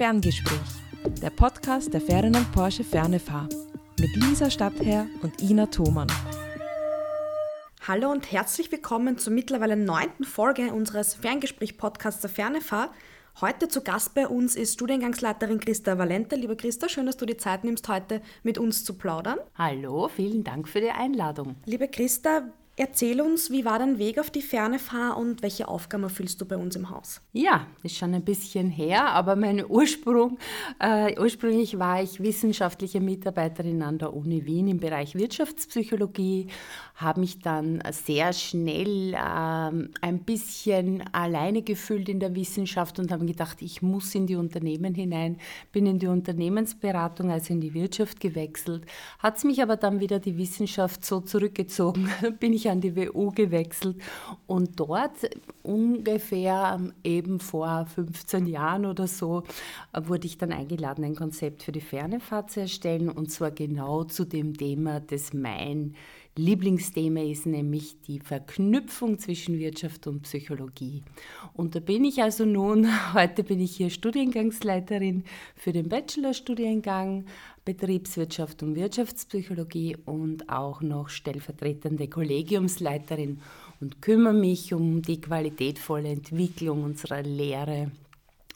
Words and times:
Ferngespräch, 0.00 0.58
der 1.20 1.28
Podcast 1.28 1.92
der 1.92 2.00
Ferdinand 2.00 2.50
Porsche 2.52 2.84
Fernefahr 2.84 3.46
mit 3.98 4.16
Lisa 4.16 4.48
Stadtherr 4.48 5.06
und 5.20 5.42
Ina 5.42 5.66
Thomann. 5.66 6.08
Hallo 7.86 8.10
und 8.10 8.32
herzlich 8.32 8.72
willkommen 8.72 9.18
zur 9.18 9.34
mittlerweile 9.34 9.76
neunten 9.76 10.24
Folge 10.24 10.72
unseres 10.72 11.12
Ferngespräch-Podcasts 11.16 12.22
der 12.22 12.30
Fernefahr. 12.30 12.94
Heute 13.42 13.68
zu 13.68 13.82
Gast 13.82 14.14
bei 14.14 14.26
uns 14.26 14.56
ist 14.56 14.72
Studiengangsleiterin 14.72 15.60
Christa 15.60 15.98
Valente. 15.98 16.34
Lieber 16.34 16.56
Christa, 16.56 16.88
schön, 16.88 17.04
dass 17.04 17.18
du 17.18 17.26
die 17.26 17.36
Zeit 17.36 17.64
nimmst, 17.64 17.86
heute 17.90 18.22
mit 18.42 18.56
uns 18.56 18.86
zu 18.86 18.94
plaudern. 18.94 19.38
Hallo, 19.54 20.08
vielen 20.08 20.44
Dank 20.44 20.66
für 20.66 20.80
die 20.80 20.92
Einladung. 20.92 21.56
Liebe 21.66 21.88
Christa, 21.88 22.50
Erzähl 22.82 23.20
uns, 23.20 23.50
wie 23.50 23.66
war 23.66 23.78
dein 23.78 23.98
Weg 23.98 24.18
auf 24.18 24.30
die 24.30 24.40
Fernefahr 24.40 25.18
und 25.18 25.42
welche 25.42 25.68
Aufgaben 25.68 26.02
erfüllst 26.02 26.40
du 26.40 26.46
bei 26.46 26.56
uns 26.56 26.76
im 26.76 26.88
Haus? 26.88 27.20
Ja, 27.34 27.66
ist 27.82 27.98
schon 27.98 28.14
ein 28.14 28.24
bisschen 28.24 28.70
her, 28.70 29.04
aber 29.08 29.36
mein 29.36 29.62
Ursprung, 29.68 30.38
äh, 30.78 31.14
ursprünglich 31.20 31.78
war 31.78 32.02
ich 32.02 32.20
wissenschaftliche 32.20 33.02
Mitarbeiterin 33.02 33.82
an 33.82 33.98
der 33.98 34.14
Uni 34.14 34.46
Wien 34.46 34.66
im 34.66 34.80
Bereich 34.80 35.14
Wirtschaftspsychologie, 35.14 36.46
habe 36.94 37.20
mich 37.20 37.40
dann 37.40 37.82
sehr 37.90 38.32
schnell 38.32 39.12
äh, 39.12 39.16
ein 39.18 40.24
bisschen 40.24 41.04
alleine 41.12 41.60
gefühlt 41.60 42.08
in 42.08 42.18
der 42.18 42.34
Wissenschaft 42.34 42.98
und 42.98 43.12
habe 43.12 43.26
gedacht, 43.26 43.60
ich 43.60 43.82
muss 43.82 44.14
in 44.14 44.26
die 44.26 44.36
Unternehmen 44.36 44.94
hinein, 44.94 45.36
bin 45.70 45.84
in 45.84 45.98
die 45.98 46.06
Unternehmensberatung, 46.06 47.30
also 47.30 47.52
in 47.52 47.60
die 47.60 47.74
Wirtschaft 47.74 48.20
gewechselt, 48.20 48.86
hat 49.18 49.36
es 49.36 49.44
mich 49.44 49.62
aber 49.62 49.76
dann 49.76 50.00
wieder 50.00 50.18
die 50.18 50.38
Wissenschaft 50.38 51.04
so 51.04 51.20
zurückgezogen, 51.20 52.08
bin 52.40 52.54
ich 52.54 52.69
an 52.70 52.80
die 52.80 52.96
WU 52.96 53.30
gewechselt 53.30 53.96
und 54.46 54.78
dort 54.78 55.28
ungefähr 55.62 56.78
ähm, 56.78 56.92
eben 57.04 57.40
vor 57.40 57.86
15 57.86 58.46
Jahren 58.46 58.86
oder 58.86 59.06
so 59.06 59.42
äh, 59.92 60.00
wurde 60.04 60.26
ich 60.26 60.38
dann 60.38 60.52
eingeladen, 60.52 61.04
ein 61.04 61.16
Konzept 61.16 61.62
für 61.62 61.72
die 61.72 61.80
Fernefahrt 61.80 62.50
zu 62.50 62.60
erstellen 62.60 63.08
und 63.10 63.30
zwar 63.30 63.50
genau 63.50 64.04
zu 64.04 64.24
dem 64.24 64.56
Thema, 64.56 65.00
das 65.00 65.32
mein 65.32 65.94
Lieblingsthema 66.36 67.22
ist, 67.22 67.46
nämlich 67.46 68.00
die 68.02 68.20
Verknüpfung 68.20 69.18
zwischen 69.18 69.58
Wirtschaft 69.58 70.06
und 70.06 70.22
Psychologie. 70.22 71.02
Und 71.52 71.74
da 71.74 71.80
bin 71.80 72.04
ich 72.04 72.22
also 72.22 72.44
nun, 72.44 72.86
heute 73.14 73.42
bin 73.42 73.60
ich 73.60 73.76
hier 73.76 73.90
Studiengangsleiterin 73.90 75.24
für 75.56 75.72
den 75.72 75.88
Bachelorstudiengang 75.88 77.24
Betriebswirtschaft 77.64 78.62
und 78.62 78.74
Wirtschaftspsychologie 78.74 79.96
und 80.06 80.48
auch 80.48 80.80
noch 80.80 81.08
stellvertretende 81.08 82.08
Kollegiumsleiterin 82.08 83.40
und 83.80 84.00
kümmere 84.00 84.34
mich 84.34 84.72
um 84.72 85.02
die 85.02 85.20
qualitätvolle 85.20 86.10
Entwicklung 86.10 86.84
unserer 86.84 87.22
Lehre. 87.22 87.90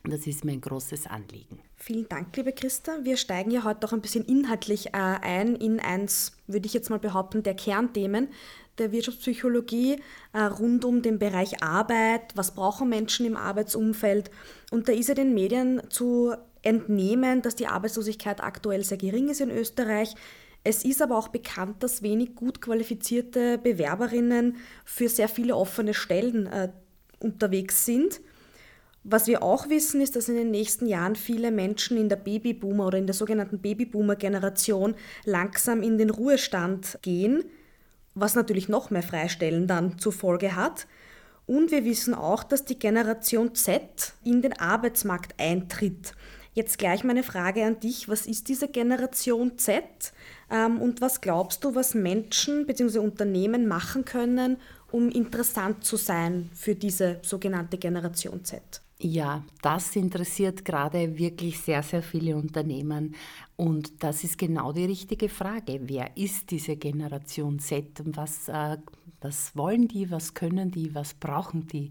Das 0.04 0.26
ist 0.26 0.44
mein 0.44 0.60
großes 0.60 1.06
Anliegen. 1.06 1.58
Vielen 1.86 2.08
Dank, 2.08 2.34
liebe 2.34 2.54
Christa. 2.54 2.92
Wir 3.02 3.18
steigen 3.18 3.50
ja 3.50 3.62
heute 3.62 3.86
auch 3.86 3.92
ein 3.92 4.00
bisschen 4.00 4.24
inhaltlich 4.24 4.86
äh, 4.86 4.90
ein 4.94 5.54
in 5.54 5.80
eins, 5.80 6.32
würde 6.46 6.64
ich 6.64 6.72
jetzt 6.72 6.88
mal 6.88 6.98
behaupten, 6.98 7.42
der 7.42 7.52
Kernthemen 7.52 8.28
der 8.78 8.90
Wirtschaftspsychologie 8.90 10.00
äh, 10.32 10.40
rund 10.40 10.86
um 10.86 11.02
den 11.02 11.18
Bereich 11.18 11.62
Arbeit. 11.62 12.34
Was 12.36 12.54
brauchen 12.54 12.88
Menschen 12.88 13.26
im 13.26 13.36
Arbeitsumfeld? 13.36 14.30
Und 14.70 14.88
da 14.88 14.94
ist 14.94 15.08
ja 15.08 15.14
den 15.14 15.34
Medien 15.34 15.82
zu 15.90 16.34
entnehmen, 16.62 17.42
dass 17.42 17.54
die 17.54 17.66
Arbeitslosigkeit 17.66 18.42
aktuell 18.42 18.82
sehr 18.82 18.96
gering 18.96 19.28
ist 19.28 19.42
in 19.42 19.50
Österreich. 19.50 20.14
Es 20.62 20.86
ist 20.86 21.02
aber 21.02 21.18
auch 21.18 21.28
bekannt, 21.28 21.82
dass 21.82 22.00
wenig 22.00 22.34
gut 22.34 22.62
qualifizierte 22.62 23.58
Bewerberinnen 23.58 24.56
für 24.86 25.10
sehr 25.10 25.28
viele 25.28 25.54
offene 25.54 25.92
Stellen 25.92 26.46
äh, 26.46 26.70
unterwegs 27.20 27.84
sind. 27.84 28.22
Was 29.06 29.26
wir 29.26 29.42
auch 29.42 29.68
wissen, 29.68 30.00
ist, 30.00 30.16
dass 30.16 30.30
in 30.30 30.34
den 30.34 30.50
nächsten 30.50 30.86
Jahren 30.86 31.14
viele 31.14 31.50
Menschen 31.50 31.98
in 31.98 32.08
der 32.08 32.16
Babyboomer 32.16 32.86
oder 32.86 32.96
in 32.96 33.06
der 33.06 33.14
sogenannten 33.14 33.58
Babyboomer-Generation 33.58 34.94
langsam 35.26 35.82
in 35.82 35.98
den 35.98 36.08
Ruhestand 36.08 36.98
gehen, 37.02 37.44
was 38.14 38.34
natürlich 38.34 38.70
noch 38.70 38.88
mehr 38.88 39.02
Freistellen 39.02 39.66
dann 39.66 39.98
zur 39.98 40.12
Folge 40.12 40.56
hat. 40.56 40.86
Und 41.46 41.70
wir 41.70 41.84
wissen 41.84 42.14
auch, 42.14 42.42
dass 42.44 42.64
die 42.64 42.78
Generation 42.78 43.54
Z 43.54 44.14
in 44.24 44.40
den 44.40 44.54
Arbeitsmarkt 44.54 45.34
eintritt. 45.38 46.14
Jetzt 46.54 46.78
gleich 46.78 47.04
meine 47.04 47.24
Frage 47.24 47.62
an 47.66 47.80
dich. 47.80 48.08
Was 48.08 48.24
ist 48.24 48.48
diese 48.48 48.68
Generation 48.68 49.58
Z 49.58 49.84
ähm, 50.50 50.80
und 50.80 51.02
was 51.02 51.20
glaubst 51.20 51.62
du, 51.64 51.74
was 51.74 51.92
Menschen 51.94 52.64
bzw. 52.64 53.00
Unternehmen 53.00 53.66
machen 53.66 54.06
können, 54.06 54.56
um 54.90 55.10
interessant 55.10 55.84
zu 55.84 55.96
sein 55.96 56.48
für 56.54 56.74
diese 56.74 57.18
sogenannte 57.22 57.76
Generation 57.76 58.44
Z? 58.44 58.80
Ja, 59.00 59.44
das 59.60 59.96
interessiert 59.96 60.64
gerade 60.64 61.18
wirklich 61.18 61.58
sehr, 61.60 61.82
sehr 61.82 62.02
viele 62.02 62.36
Unternehmen. 62.36 63.14
Und 63.56 64.02
das 64.04 64.22
ist 64.22 64.38
genau 64.38 64.72
die 64.72 64.84
richtige 64.84 65.28
Frage. 65.28 65.80
Wer 65.82 66.16
ist 66.16 66.50
diese 66.50 66.76
Generation 66.76 67.58
Z 67.58 68.02
was, 68.16 68.48
äh, 68.48 68.78
was 69.20 69.56
wollen 69.56 69.88
die, 69.88 70.10
was 70.10 70.32
können 70.34 70.70
die, 70.70 70.94
was 70.94 71.14
brauchen 71.14 71.66
die? 71.66 71.90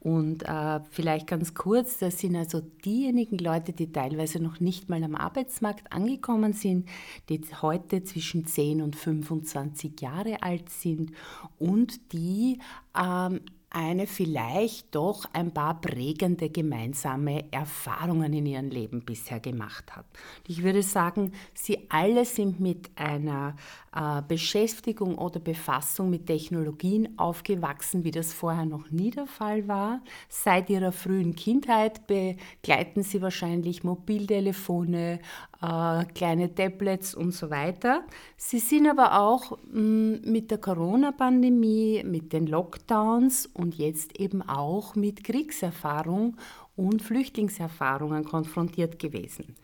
Und 0.00 0.42
äh, 0.48 0.80
vielleicht 0.90 1.26
ganz 1.26 1.52
kurz, 1.52 1.98
das 1.98 2.18
sind 2.18 2.34
also 2.34 2.60
diejenigen 2.60 3.38
Leute, 3.38 3.72
die 3.72 3.92
teilweise 3.92 4.40
noch 4.42 4.58
nicht 4.58 4.88
mal 4.88 5.04
am 5.04 5.16
Arbeitsmarkt 5.16 5.92
angekommen 5.92 6.54
sind, 6.54 6.88
die 7.28 7.40
heute 7.60 8.04
zwischen 8.04 8.46
10 8.46 8.80
und 8.80 8.96
25 8.96 10.00
Jahre 10.00 10.42
alt 10.42 10.70
sind 10.70 11.12
und 11.58 12.12
die 12.12 12.58
ähm, 12.98 13.40
eine 13.78 14.08
vielleicht 14.08 14.92
doch 14.96 15.24
ein 15.32 15.54
paar 15.54 15.80
prägende 15.80 16.50
gemeinsame 16.50 17.44
Erfahrungen 17.52 18.32
in 18.32 18.44
ihrem 18.44 18.70
Leben 18.70 19.04
bisher 19.04 19.38
gemacht 19.38 19.94
hat. 19.94 20.04
Ich 20.48 20.64
würde 20.64 20.82
sagen, 20.82 21.32
sie 21.54 21.86
alle 21.88 22.24
sind 22.24 22.58
mit 22.58 22.90
einer 22.96 23.54
äh, 23.94 24.20
Beschäftigung 24.26 25.16
oder 25.16 25.38
Befassung 25.38 26.10
mit 26.10 26.26
Technologien 26.26 27.18
aufgewachsen, 27.18 28.02
wie 28.02 28.10
das 28.10 28.32
vorher 28.32 28.66
noch 28.66 28.90
nie 28.90 29.10
der 29.10 29.26
Fall 29.26 29.68
war. 29.68 30.00
Seit 30.28 30.70
ihrer 30.70 30.92
frühen 30.92 31.36
Kindheit 31.36 32.06
begleiten 32.06 33.02
sie 33.02 33.22
wahrscheinlich 33.22 33.84
Mobiltelefone, 33.84 35.20
äh, 35.60 36.04
kleine 36.14 36.54
Tablets 36.54 37.14
und 37.14 37.32
so 37.32 37.50
weiter. 37.50 38.04
Sie 38.36 38.58
sind 38.58 38.88
aber 38.88 39.20
auch 39.20 39.58
mh, 39.72 39.80
mm, 39.80 40.20
mit 40.24 40.50
der 40.50 40.58
Corona-Pandemie, 40.58 42.02
mit 42.04 42.32
den 42.32 42.46
Lockdowns 42.46 43.46
und 43.46 43.67
jetzt 43.74 44.18
eben 44.18 44.42
auch 44.42 44.94
mit 44.94 45.24
Kriegserfahrung 45.24 46.36
und 46.76 47.02
Flüchtlingserfahrungen 47.02 48.24
konfrontiert 48.24 48.98
gewesen. 48.98 49.56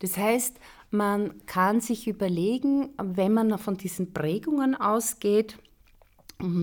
Das 0.00 0.16
heißt, 0.16 0.58
man 0.90 1.44
kann 1.46 1.80
sich 1.80 2.06
überlegen, 2.06 2.90
wenn 3.02 3.34
man 3.34 3.58
von 3.58 3.76
diesen 3.76 4.12
Prägungen 4.12 4.74
ausgeht, 4.74 5.58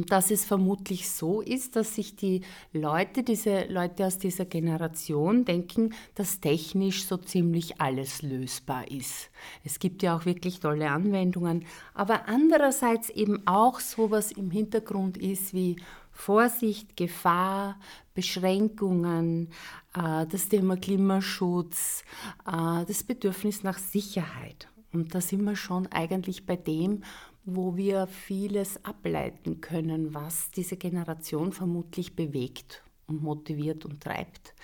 dass 0.08 0.32
es 0.32 0.46
vermutlich 0.46 1.10
so 1.10 1.42
ist, 1.42 1.76
dass 1.76 1.96
sich 1.96 2.16
die 2.16 2.42
Leute, 2.72 3.24
diese 3.24 3.66
Leute 3.66 4.06
aus 4.06 4.18
dieser 4.18 4.46
Generation 4.46 5.44
denken, 5.44 5.94
dass 6.16 6.40
technisch 6.40 7.06
so 7.06 7.18
ziemlich 7.18 7.82
alles 7.82 8.22
lösbar 8.22 8.90
ist. 8.90 9.30
Es 9.66 9.80
gibt 9.80 10.02
ja 10.02 10.16
auch 10.16 10.26
wirklich 10.26 10.62
tolle 10.62 10.90
Anwendungen, 10.90 11.66
aber 11.94 12.30
andererseits 12.30 13.10
eben 13.10 13.46
auch 13.46 13.82
sowas 13.82 14.32
im 14.32 14.50
Hintergrund 14.50 15.18
ist 15.18 15.54
wie 15.54 15.76
Vorsicht, 16.16 16.96
Gefahr, 16.96 17.78
Beschränkungen, 18.14 19.50
äh, 19.94 20.26
das 20.26 20.48
Thema 20.48 20.78
Klimaschutz, 20.78 22.04
äh, 22.48 22.86
das 22.86 23.04
Bedürfnis 23.04 23.64
nach 23.64 23.78
Sicherheit. 23.78 24.70
Und 24.94 25.14
da 25.14 25.20
sind 25.20 25.44
wir 25.44 25.58
schon 25.58 25.88
eigentlich 25.88 26.46
bei 26.46 26.56
dem, 26.56 27.04
wo 27.44 27.76
wir 27.76 28.08
vieles 28.08 28.84
ableiten 28.86 29.60
können, 29.60 30.14
was 30.14 30.50
diese 30.52 30.78
Generation 30.78 31.52
vermutlich 31.52 32.16
bewegt 32.16 32.82
und 33.08 33.22
motiviert 33.22 33.86
und 33.86 34.02
treibt. 34.02 34.56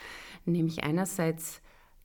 Nämlich 0.45 0.83
einerseits, 0.85 1.61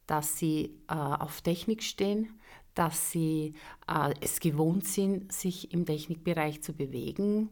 dass 0.08 0.36
sie 0.36 0.76
äh, 0.88 0.94
auf 0.94 1.40
Technik 1.40 1.84
stehen, 1.84 2.40
dass 2.74 3.12
sie 3.12 3.54
äh, 3.88 4.12
es 4.20 4.40
gewohnt 4.40 4.84
sind, 4.84 5.32
sich 5.32 5.72
im 5.72 5.86
Technikbereich 5.86 6.62
zu 6.62 6.72
bewegen 6.74 7.48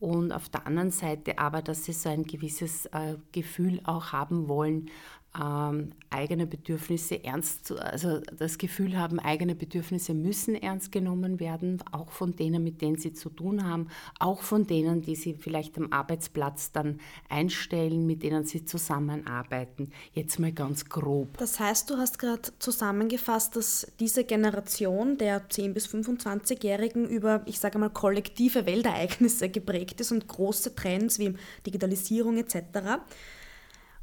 und 0.00 0.32
auf 0.32 0.48
der 0.48 0.66
anderen 0.66 0.90
Seite 0.90 1.38
aber, 1.38 1.60
dass 1.60 1.84
sie 1.84 1.92
so 1.92 2.08
ein 2.08 2.24
gewisses 2.24 2.86
äh, 2.86 3.16
Gefühl 3.32 3.80
auch 3.84 4.12
haben 4.12 4.48
wollen, 4.48 4.90
ähm, 5.36 5.92
eigene 6.10 6.46
Bedürfnisse 6.46 7.22
ernst 7.22 7.70
also 7.72 8.20
das 8.36 8.56
Gefühl 8.56 8.96
haben, 8.96 9.18
eigene 9.18 9.54
Bedürfnisse 9.54 10.14
müssen 10.14 10.54
ernst 10.54 10.90
genommen 10.90 11.38
werden, 11.38 11.82
auch 11.92 12.10
von 12.10 12.34
denen, 12.34 12.64
mit 12.64 12.80
denen 12.80 12.96
sie 12.96 13.12
zu 13.12 13.28
tun 13.28 13.64
haben, 13.64 13.88
auch 14.18 14.40
von 14.40 14.66
denen, 14.66 15.02
die 15.02 15.16
sie 15.16 15.34
vielleicht 15.34 15.76
am 15.76 15.92
Arbeitsplatz 15.92 16.72
dann 16.72 16.98
einstellen, 17.28 18.06
mit 18.06 18.22
denen 18.22 18.44
sie 18.44 18.64
zusammenarbeiten. 18.64 19.90
Jetzt 20.14 20.38
mal 20.38 20.52
ganz 20.52 20.86
grob. 20.86 21.36
Das 21.36 21.60
heißt, 21.60 21.90
du 21.90 21.98
hast 21.98 22.18
gerade 22.18 22.42
zusammengefasst, 22.58 23.54
dass 23.56 23.86
diese 24.00 24.24
Generation 24.24 25.18
der 25.18 25.48
10- 25.48 25.74
bis 25.74 25.86
25-Jährigen 25.88 27.06
über, 27.06 27.42
ich 27.44 27.58
sage 27.60 27.78
mal, 27.78 27.90
kollektive 27.90 28.66
Weltereignisse 28.66 29.50
geprägt 29.50 30.00
ist 30.00 30.10
und 30.10 30.26
große 30.26 30.74
Trends 30.74 31.18
wie 31.18 31.34
Digitalisierung 31.66 32.38
etc. 32.38 33.00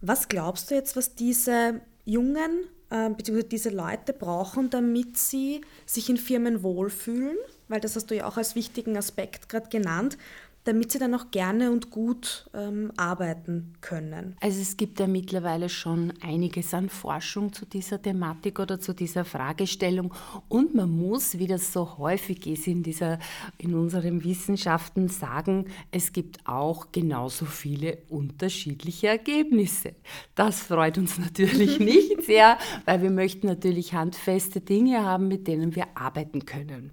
Was 0.01 0.27
glaubst 0.27 0.69
du 0.69 0.75
jetzt, 0.75 0.95
was 0.95 1.15
diese 1.15 1.81
jungen, 2.05 2.67
äh, 2.89 3.09
beziehungsweise 3.09 3.49
diese 3.49 3.69
Leute 3.69 4.13
brauchen, 4.13 4.69
damit 4.69 5.17
sie 5.17 5.61
sich 5.85 6.09
in 6.09 6.17
Firmen 6.17 6.63
wohlfühlen, 6.63 7.37
weil 7.67 7.79
das 7.79 7.95
hast 7.95 8.11
du 8.11 8.15
ja 8.15 8.27
auch 8.27 8.37
als 8.37 8.55
wichtigen 8.55 8.97
Aspekt 8.97 9.49
gerade 9.49 9.69
genannt, 9.69 10.17
damit 10.65 10.91
sie 10.91 10.99
dann 10.99 11.13
auch 11.13 11.31
gerne 11.31 11.71
und 11.71 11.91
gut 11.91 12.49
ähm, 12.53 12.91
arbeiten 12.97 13.73
können. 13.81 14.35
Also 14.41 14.61
es 14.61 14.77
gibt 14.77 14.99
ja 14.99 15.07
mittlerweile 15.07 15.69
schon 15.69 16.13
einiges 16.21 16.73
an 16.73 16.89
Forschung 16.89 17.53
zu 17.53 17.65
dieser 17.65 18.01
Thematik 18.01 18.59
oder 18.59 18.79
zu 18.79 18.93
dieser 18.93 19.25
Fragestellung 19.25 20.13
und 20.49 20.73
man 20.73 20.89
muss, 20.89 21.37
wie 21.37 21.47
das 21.47 21.71
so 21.71 21.97
häufig 21.99 22.47
ist 22.47 22.67
in, 22.67 22.81
dieser, 22.81 23.19
in 23.59 23.75
unseren 23.75 24.23
Wissenschaften, 24.23 25.07
sagen, 25.07 25.65
es 25.91 26.13
gibt 26.13 26.39
auch 26.45 26.91
genauso 26.91 27.45
viele 27.45 27.99
unterschiedliche 28.09 29.07
Ergebnisse. 29.07 29.93
Das 30.33 30.61
freut 30.61 30.97
uns 30.97 31.19
natürlich 31.19 31.79
nicht 31.85 32.23
sehr, 32.23 32.57
weil 32.85 33.03
wir 33.03 33.11
möchten 33.11 33.45
natürlich 33.45 33.93
handfeste 33.93 34.61
Dinge 34.61 35.03
haben, 35.03 35.27
mit 35.27 35.47
denen 35.47 35.75
wir 35.75 35.85
arbeiten 35.93 36.45
können. 36.45 36.91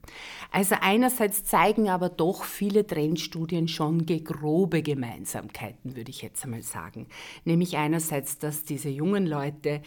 Also 0.50 0.74
einerseits 0.78 1.44
zeigen 1.44 1.88
aber 1.88 2.10
doch 2.10 2.44
viele 2.44 2.86
Trendstudien, 2.86 3.61
Studien 3.66 3.68
schon 3.68 4.06
grobe 4.24 4.82
Gemeinsamkeiten, 4.82 5.96
würde 5.96 6.10
ich 6.10 6.22
jetzt 6.22 6.44
einmal 6.44 6.62
sagen. 6.62 7.06
Nämlich 7.44 7.76
einerseits, 7.76 8.38
dass 8.38 8.64
diese 8.64 8.88
jungen 8.88 9.26
Leute 9.26 9.82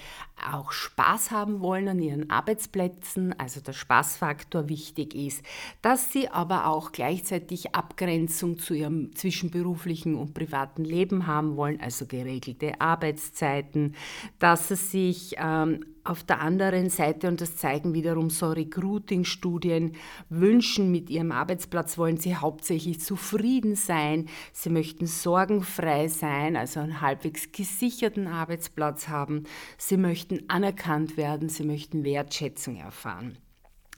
auch 0.51 0.71
Spaß 0.71 1.31
haben 1.31 1.61
wollen 1.61 1.87
an 1.87 1.99
ihren 1.99 2.29
Arbeitsplätzen, 2.29 3.37
also 3.39 3.61
der 3.61 3.73
Spaßfaktor 3.73 4.69
wichtig 4.69 5.15
ist, 5.15 5.43
dass 5.81 6.11
sie 6.11 6.29
aber 6.29 6.67
auch 6.67 6.91
gleichzeitig 6.91 7.75
Abgrenzung 7.75 8.59
zu 8.59 8.73
ihrem 8.73 9.15
zwischenberuflichen 9.15 10.15
und 10.15 10.33
privaten 10.33 10.83
Leben 10.83 11.27
haben 11.27 11.55
wollen, 11.55 11.79
also 11.79 12.05
geregelte 12.05 12.79
Arbeitszeiten, 12.81 13.95
dass 14.39 14.67
sie 14.67 14.75
sich 14.75 15.35
ähm, 15.37 15.94
auf 16.05 16.23
der 16.23 16.39
anderen 16.39 16.89
Seite, 16.89 17.27
und 17.27 17.41
das 17.41 17.57
zeigen 17.57 17.93
wiederum 17.93 18.29
so 18.29 18.51
Recruiting-Studien, 18.51 19.93
wünschen 20.29 20.91
mit 20.91 21.09
ihrem 21.09 21.31
Arbeitsplatz, 21.31 21.97
wollen 21.97 22.17
sie 22.17 22.35
hauptsächlich 22.35 23.01
zufrieden 23.01 23.75
sein, 23.75 24.27
sie 24.53 24.69
möchten 24.69 25.07
sorgenfrei 25.07 26.07
sein, 26.07 26.55
also 26.55 26.79
einen 26.79 27.01
halbwegs 27.01 27.51
gesicherten 27.51 28.27
Arbeitsplatz 28.27 29.07
haben, 29.07 29.43
sie 29.77 29.97
möchten 29.97 30.47
anerkannt 30.47 31.17
werden, 31.17 31.49
sie 31.49 31.63
möchten 31.63 32.03
Wertschätzung 32.03 32.75
erfahren. 32.77 33.37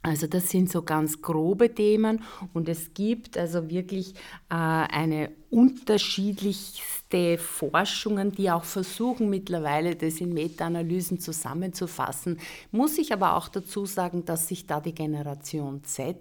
Also 0.02 0.26
das 0.26 0.50
sind 0.50 0.70
so 0.70 0.82
ganz 0.82 1.20
grobe 1.22 1.74
Themen 1.74 2.22
und 2.54 2.68
es 2.68 2.94
gibt 2.94 3.36
also 3.36 3.68
wirklich 3.68 4.14
äh, 4.48 4.54
eine 4.54 5.30
unterschiedlichste 5.50 7.36
Forschungen, 7.38 8.32
die 8.32 8.50
auch 8.50 8.64
versuchen 8.64 9.28
mittlerweile 9.28 9.96
das 9.96 10.20
in 10.20 10.32
Meta-Analysen 10.32 11.18
zusammenzufassen. 11.18 12.38
Muss 12.70 12.96
ich 12.98 13.12
aber 13.12 13.34
auch 13.36 13.48
dazu 13.48 13.86
sagen, 13.86 14.24
dass 14.24 14.48
sich 14.48 14.66
da 14.66 14.80
die 14.80 14.94
Generation 14.94 15.82
Z, 15.84 16.16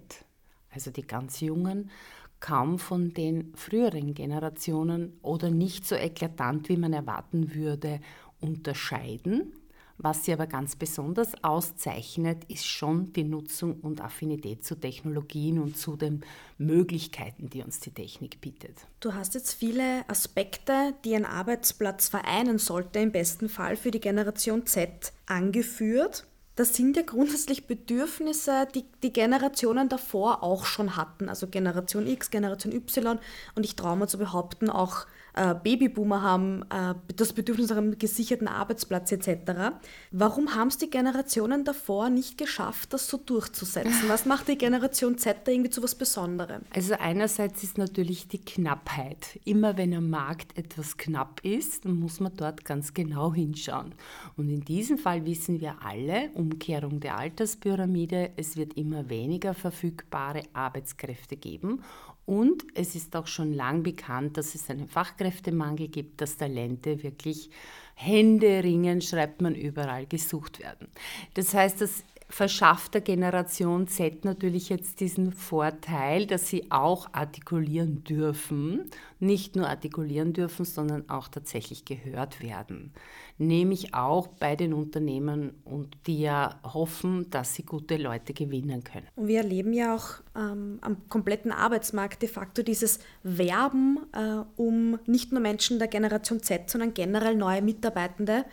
also 0.71 0.89
die 0.91 1.05
ganz 1.05 1.39
Jungen, 1.41 1.91
kaum 2.39 2.79
von 2.79 3.13
den 3.13 3.53
früheren 3.55 4.13
Generationen 4.13 5.17
oder 5.21 5.49
nicht 5.49 5.87
so 5.87 5.95
eklatant, 5.95 6.69
wie 6.69 6.77
man 6.77 6.93
erwarten 6.93 7.53
würde, 7.53 7.99
unterscheiden. 8.39 9.53
Was 9.99 10.25
sie 10.25 10.33
aber 10.33 10.45
ganz 10.45 10.75
besonders 10.75 11.43
auszeichnet, 11.43 12.43
ist 12.49 12.67
schon 12.67 13.13
die 13.13 13.23
Nutzung 13.23 13.79
und 13.81 13.99
Affinität 13.99 14.63
zu 14.63 14.75
Technologien 14.75 15.59
und 15.59 15.75
zu 15.75 15.95
den 15.95 16.23
Möglichkeiten, 16.59 17.49
die 17.49 17.63
uns 17.63 17.79
die 17.79 17.91
Technik 17.91 18.39
bietet. 18.39 18.85
Du 18.99 19.15
hast 19.15 19.33
jetzt 19.33 19.53
viele 19.53 20.07
Aspekte, 20.07 20.93
die 21.03 21.15
ein 21.15 21.25
Arbeitsplatz 21.25 22.09
vereinen 22.09 22.59
sollte, 22.59 22.99
im 22.99 23.11
besten 23.11 23.49
Fall 23.49 23.75
für 23.75 23.89
die 23.89 23.99
Generation 23.99 24.67
Z 24.67 25.13
angeführt. 25.25 26.27
Das 26.55 26.75
sind 26.75 26.95
ja 26.95 27.03
grundsätzlich 27.03 27.67
Bedürfnisse, 27.67 28.67
die 28.73 28.85
die 29.03 29.13
Generationen 29.13 29.89
davor 29.89 30.43
auch 30.43 30.65
schon 30.65 30.95
hatten. 30.95 31.29
Also 31.29 31.47
Generation 31.47 32.07
X, 32.07 32.29
Generation 32.29 32.73
Y 32.73 33.19
und 33.55 33.63
ich 33.63 33.75
traue 33.75 33.95
mir 33.95 34.07
zu 34.07 34.17
behaupten, 34.17 34.69
auch 34.69 35.05
äh, 35.37 35.55
Babyboomer 35.61 36.21
haben 36.21 36.63
äh, 36.69 36.95
das 37.15 37.33
Bedürfnis 37.33 37.69
nach 37.69 37.77
einem 37.77 37.97
gesicherten 37.97 38.47
Arbeitsplatz 38.47 39.11
etc. 39.11 39.77
Warum 40.11 40.55
haben 40.55 40.69
es 40.69 40.77
die 40.77 40.89
Generationen 40.89 41.63
davor 41.63 42.09
nicht 42.09 42.37
geschafft, 42.37 42.93
das 42.93 43.07
so 43.07 43.17
durchzusetzen? 43.17 44.03
Was 44.07 44.25
macht 44.25 44.47
die 44.47 44.57
Generation 44.57 45.17
Z 45.17 45.37
da 45.45 45.51
irgendwie 45.51 45.69
zu 45.69 45.83
was 45.83 45.95
Besonderem? 45.95 46.61
Also 46.73 46.95
einerseits 46.95 47.63
ist 47.63 47.77
natürlich 47.77 48.27
die 48.27 48.43
Knappheit. 48.43 49.39
Immer 49.45 49.77
wenn 49.77 49.93
am 49.93 50.09
Markt 50.09 50.57
etwas 50.57 50.97
knapp 50.97 51.39
ist, 51.43 51.85
dann 51.85 51.99
muss 51.99 52.19
man 52.19 52.35
dort 52.35 52.65
ganz 52.65 52.93
genau 52.93 53.33
hinschauen. 53.33 53.93
Und 54.35 54.49
in 54.49 54.61
diesem 54.61 54.97
Fall 54.97 55.25
wissen 55.25 55.61
wir 55.61 55.75
alle, 55.83 56.31
Umkehrung 56.33 56.99
der 56.99 57.17
Alterspyramide, 57.17 58.31
es 58.37 58.57
wird 58.57 58.73
immer 58.73 59.09
weniger 59.09 59.53
verfügbare 59.53 60.43
Arbeitskräfte 60.53 61.37
geben 61.37 61.83
und 62.27 62.65
es 62.73 62.93
ist 62.93 63.15
auch 63.15 63.25
schon 63.25 63.53
lang 63.53 63.83
bekannt, 63.83 64.35
dass 64.35 64.53
es 64.53 64.69
einen 64.69 64.87
Fachkräftemangel 64.87 65.87
gibt, 65.87 66.19
dass 66.19 66.35
Talente 66.35 67.01
wirklich 67.01 67.49
händeringend, 67.95 69.05
schreibt 69.05 69.41
man 69.41 69.55
überall, 69.55 70.05
gesucht 70.05 70.59
werden. 70.59 70.89
Das 71.35 71.53
heißt, 71.53 71.79
das 71.79 72.03
verschafft 72.29 72.93
der 72.93 73.01
Generation 73.01 73.87
Z 73.87 74.25
natürlich 74.25 74.67
jetzt 74.67 74.99
diesen 74.99 75.31
Vorteil, 75.31 76.25
dass 76.25 76.47
sie 76.47 76.71
auch 76.71 77.07
artikulieren 77.13 78.03
dürfen, 78.03 78.91
nicht 79.19 79.55
nur 79.55 79.69
artikulieren 79.69 80.33
dürfen, 80.33 80.65
sondern 80.65 81.09
auch 81.09 81.29
tatsächlich 81.29 81.85
gehört 81.85 82.41
werden. 82.41 82.91
Nämlich 83.37 83.93
auch 83.93 84.27
bei 84.27 84.57
den 84.57 84.73
Unternehmen 84.73 85.53
und 85.63 85.95
die 86.05 86.21
ja 86.21 86.59
hoffen, 86.63 87.29
dass 87.29 87.55
sie 87.55 87.63
gute 87.63 87.95
Leute 87.95 88.33
gewinnen 88.33 88.83
können. 88.83 89.07
Und 89.15 89.27
wir 89.27 89.37
erleben 89.37 89.71
ja 89.71 89.95
auch 89.95 90.15
ähm, 90.35 90.79
am 90.81 91.07
kompletten 91.07 91.53
Arbeitsmarkt 91.53 92.21
de 92.21 92.29
facto 92.29 92.61
dieses 92.61 92.99
Werben 93.23 93.99
äh, 94.11 94.43
um 94.57 94.99
nicht 95.05 95.31
nur 95.31 95.39
Menschen 95.39 95.79
der 95.79 95.87
Generation 95.87 96.43
Z, 96.43 96.69
sondern 96.69 96.93
generell 96.93 97.35
neue 97.35 97.61
Mitarbeitende. 97.61 98.43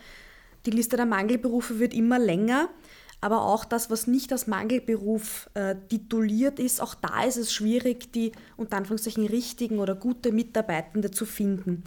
Die 0.65 0.71
Liste 0.71 0.95
der 0.95 1.05
Mangelberufe 1.05 1.79
wird 1.79 1.93
immer 1.93 2.19
länger 2.19 2.69
aber 3.25 3.41
auch 3.41 3.65
das, 3.65 3.89
was 3.89 4.05
nicht 4.05 4.31
als 4.31 4.45
Mangelberuf 4.45 5.49
äh, 5.55 5.75
tituliert 5.89 6.59
ist, 6.59 6.79
auch 6.79 6.93
da 6.93 7.23
ist 7.23 7.37
es 7.37 7.51
schwierig, 7.51 8.11
die 8.11 8.33
unter 8.55 8.77
Anführungszeichen 8.77 9.25
richtigen 9.25 9.79
oder 9.79 9.95
gute 9.95 10.31
Mitarbeitende 10.31 11.09
zu 11.09 11.25
finden. 11.25 11.83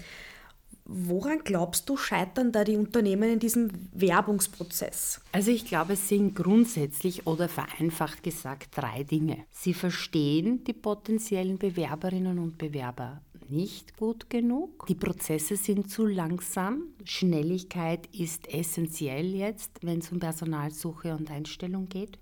Woran 0.84 1.40
glaubst 1.44 1.88
du, 1.88 1.96
scheitern 1.96 2.50
da 2.50 2.64
die 2.64 2.76
Unternehmen 2.76 3.30
in 3.34 3.38
diesem 3.38 3.70
Werbungsprozess? 3.92 5.20
Also 5.30 5.52
ich 5.52 5.64
glaube, 5.64 5.92
es 5.92 6.08
sind 6.08 6.34
grundsätzlich 6.34 7.24
oder 7.24 7.48
vereinfacht 7.48 8.24
gesagt 8.24 8.70
drei 8.76 9.04
Dinge. 9.04 9.44
Sie 9.52 9.74
verstehen 9.74 10.64
die 10.64 10.72
potenziellen 10.72 11.58
Bewerberinnen 11.58 12.40
und 12.40 12.58
Bewerber 12.58 13.20
nicht 13.50 13.96
gut 13.96 14.30
genug. 14.30 14.86
Die 14.86 14.94
Prozesse 14.94 15.56
sind 15.56 15.90
zu 15.90 16.06
langsam. 16.06 16.82
Schnelligkeit 17.04 18.06
ist 18.14 18.48
essentiell 18.52 19.34
jetzt, 19.34 19.70
wenn 19.82 19.98
es 19.98 20.12
um 20.12 20.18
Personalsuche 20.18 21.14
und 21.14 21.30
Einstellung 21.30 21.88
geht. 21.88 22.18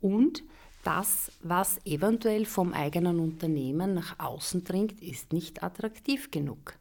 Und 0.00 0.42
das, 0.84 1.30
was 1.42 1.78
eventuell 1.86 2.44
vom 2.44 2.72
eigenen 2.72 3.20
Unternehmen 3.20 3.94
nach 3.94 4.18
außen 4.18 4.64
dringt, 4.64 5.00
ist 5.00 5.32
nicht 5.32 5.62
attraktiv 5.62 6.30
genug. 6.30 6.74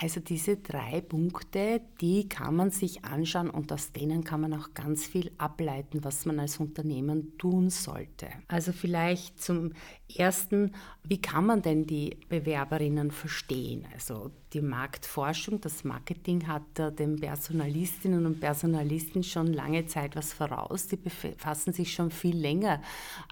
Also 0.00 0.18
diese 0.20 0.56
drei 0.56 1.00
Punkte, 1.00 1.80
die 2.00 2.28
kann 2.28 2.56
man 2.56 2.70
sich 2.70 3.04
anschauen 3.04 3.48
und 3.48 3.72
aus 3.72 3.92
denen 3.92 4.24
kann 4.24 4.40
man 4.40 4.52
auch 4.54 4.74
ganz 4.74 5.06
viel 5.06 5.30
ableiten, 5.38 6.02
was 6.02 6.26
man 6.26 6.40
als 6.40 6.58
Unternehmen 6.58 7.38
tun 7.38 7.70
sollte. 7.70 8.28
Also 8.48 8.72
vielleicht 8.72 9.40
zum 9.40 9.72
Ersten, 10.12 10.72
wie 11.04 11.20
kann 11.20 11.46
man 11.46 11.62
denn 11.62 11.86
die 11.86 12.18
Bewerberinnen 12.28 13.12
verstehen? 13.12 13.86
Also 13.92 14.32
die 14.52 14.60
Marktforschung, 14.60 15.60
das 15.60 15.82
Marketing 15.82 16.46
hat 16.46 16.98
den 16.98 17.16
Personalistinnen 17.16 18.24
und 18.24 18.40
Personalisten 18.40 19.24
schon 19.24 19.52
lange 19.52 19.86
Zeit 19.86 20.14
was 20.14 20.32
voraus. 20.32 20.86
Die 20.86 20.96
befassen 20.96 21.72
sich 21.72 21.92
schon 21.92 22.10
viel 22.10 22.36
länger 22.36 22.80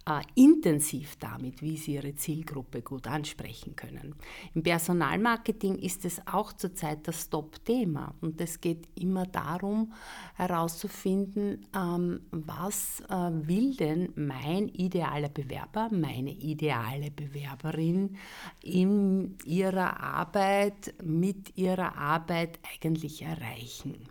äh, 0.08 0.20
intensiv 0.34 1.16
damit, 1.16 1.62
wie 1.62 1.76
sie 1.76 1.94
ihre 1.94 2.16
Zielgruppe 2.16 2.82
gut 2.82 3.06
ansprechen 3.06 3.76
können. 3.76 4.16
Im 4.54 4.64
Personalmarketing 4.64 5.76
ist 5.76 6.04
es 6.04 6.21
auch 6.26 6.52
zurzeit 6.52 7.06
das 7.08 7.30
Top-Thema 7.30 8.14
und 8.20 8.40
es 8.40 8.60
geht 8.60 8.88
immer 8.94 9.26
darum 9.26 9.92
herauszufinden, 10.34 11.66
ähm, 11.74 12.20
was 12.30 13.00
äh, 13.08 13.14
will 13.14 13.74
denn 13.76 14.12
mein 14.16 14.68
idealer 14.68 15.28
Bewerber, 15.28 15.88
meine 15.90 16.32
ideale 16.32 17.10
Bewerberin 17.10 18.16
in 18.62 19.36
ihrer 19.44 20.00
Arbeit 20.00 20.94
mit 21.02 21.56
ihrer 21.56 21.96
Arbeit 21.96 22.58
eigentlich 22.74 23.22
erreichen. 23.22 24.08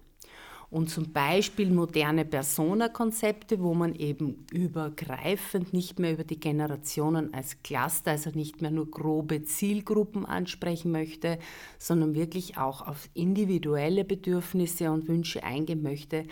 Und 0.71 0.89
zum 0.89 1.11
Beispiel 1.11 1.69
moderne 1.69 2.23
Persona-Konzepte, 2.23 3.59
wo 3.59 3.73
man 3.73 3.93
eben 3.93 4.45
übergreifend 4.53 5.73
nicht 5.73 5.99
mehr 5.99 6.13
über 6.13 6.23
die 6.23 6.39
Generationen 6.39 7.33
als 7.33 7.61
Cluster, 7.61 8.11
also 8.11 8.29
nicht 8.29 8.61
mehr 8.61 8.71
nur 8.71 8.89
grobe 8.89 9.43
Zielgruppen 9.43 10.25
ansprechen 10.25 10.93
möchte, 10.93 11.39
sondern 11.77 12.15
wirklich 12.15 12.57
auch 12.57 12.87
auf 12.87 13.09
individuelle 13.13 14.05
Bedürfnisse 14.05 14.89
und 14.89 15.09
Wünsche 15.09 15.43
eingehen 15.43 15.83
möchte, 15.83 16.23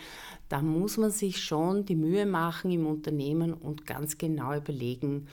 da 0.48 0.62
muss 0.62 0.96
man 0.96 1.10
sich 1.10 1.44
schon 1.44 1.84
die 1.84 1.94
Mühe 1.94 2.24
machen 2.24 2.70
im 2.70 2.86
Unternehmen 2.86 3.52
und 3.52 3.84
ganz 3.84 4.16
genau 4.16 4.56
überlegen, 4.56 5.28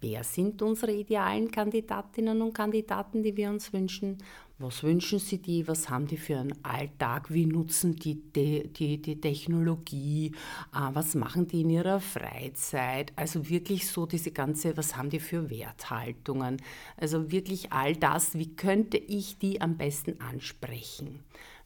wer 0.00 0.24
sind 0.24 0.62
unsere 0.62 0.92
idealen 0.92 1.50
Kandidatinnen 1.50 2.40
und 2.42 2.52
Kandidaten, 2.52 3.22
die 3.22 3.36
wir 3.36 3.50
uns 3.50 3.72
wünschen, 3.72 4.18
was 4.60 4.82
wünschen 4.82 5.20
sie 5.20 5.38
die, 5.38 5.68
was 5.68 5.88
haben 5.88 6.08
die 6.08 6.16
für 6.16 6.36
einen 6.36 6.64
Alltag, 6.64 7.32
wie 7.32 7.46
nutzen 7.46 7.94
die 7.94 8.16
die, 8.16 8.66
die, 8.66 9.00
die 9.00 9.20
Technologie, 9.20 10.32
äh, 10.74 10.88
was 10.92 11.14
machen 11.14 11.46
die 11.46 11.60
in 11.60 11.70
ihrer 11.70 12.00
Freizeit, 12.00 13.12
also 13.14 13.48
wirklich 13.48 13.86
so 13.86 14.04
diese 14.04 14.32
ganze, 14.32 14.76
was 14.76 14.96
haben 14.96 15.10
die 15.10 15.20
für 15.20 15.48
Werthaltungen, 15.48 16.60
also 16.96 17.30
wirklich 17.30 17.72
all 17.72 17.94
das, 17.94 18.34
wie 18.34 18.56
könnte 18.56 18.96
ich 18.96 19.38
die 19.38 19.60
am 19.60 19.76
besten 19.76 20.20
ansprechen, 20.20 21.20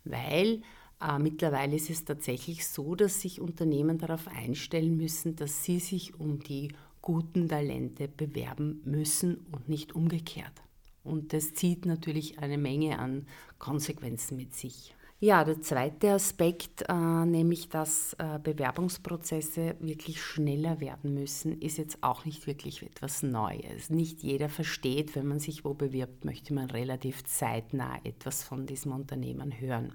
weil 0.05 0.61
äh, 1.01 1.19
mittlerweile 1.19 1.77
ist 1.77 1.89
es 1.89 2.05
tatsächlich 2.05 2.67
so, 2.67 2.95
dass 2.95 3.23
sich 3.23 3.41
Unternehmen 3.41 3.97
darauf 3.97 4.29
einstellen 4.29 4.99
müssen, 4.99 5.35
dass 5.35 5.65
sie 5.65 5.79
sich 5.79 6.21
um 6.21 6.41
die 6.41 6.73
guten 7.03 7.49
Talente 7.49 8.09
bewerben 8.09 8.81
müssen 8.85 9.45
und 9.53 9.69
nicht 9.69 9.95
umgekehrt. 9.95 10.63
Und 11.05 11.33
das 11.33 11.53
zieht 11.55 11.85
natürlich 11.85 12.39
eine 12.39 12.59
Menge 12.59 12.99
an 12.99 13.27
Konsequenzen 13.59 14.37
mit 14.37 14.55
sich. 14.55 14.95
Ja, 15.25 15.45
der 15.45 15.63
zweite 15.63 16.15
Aspekt, 16.15 16.83
äh, 16.89 16.93
nämlich 16.95 17.69
dass 17.69 18.15
äh, 18.15 18.41
Bewerbungsprozesse 18.43 19.77
wirklich 19.79 20.21
schneller 20.21 20.81
werden 20.81 21.15
müssen, 21.15 21.61
ist 21.61 21.79
jetzt 21.79 22.03
auch 22.03 22.25
nicht 22.25 22.49
wirklich 22.49 22.83
etwas 22.83 23.23
Neues. 23.23 23.89
Nicht 23.89 24.25
jeder 24.25 24.49
versteht, 24.49 25.15
wenn 25.15 25.29
man 25.29 25.39
sich 25.39 25.65
wo 25.65 25.75
bewirbt, 25.75 26.25
möchte 26.25 26.53
man 26.55 26.71
relativ 26.71 27.23
zeitnah 27.23 28.01
etwas 28.03 28.43
von 28.43 28.67
diesem 28.67 28.91
Unternehmen 28.91 29.61
hören. 29.61 29.93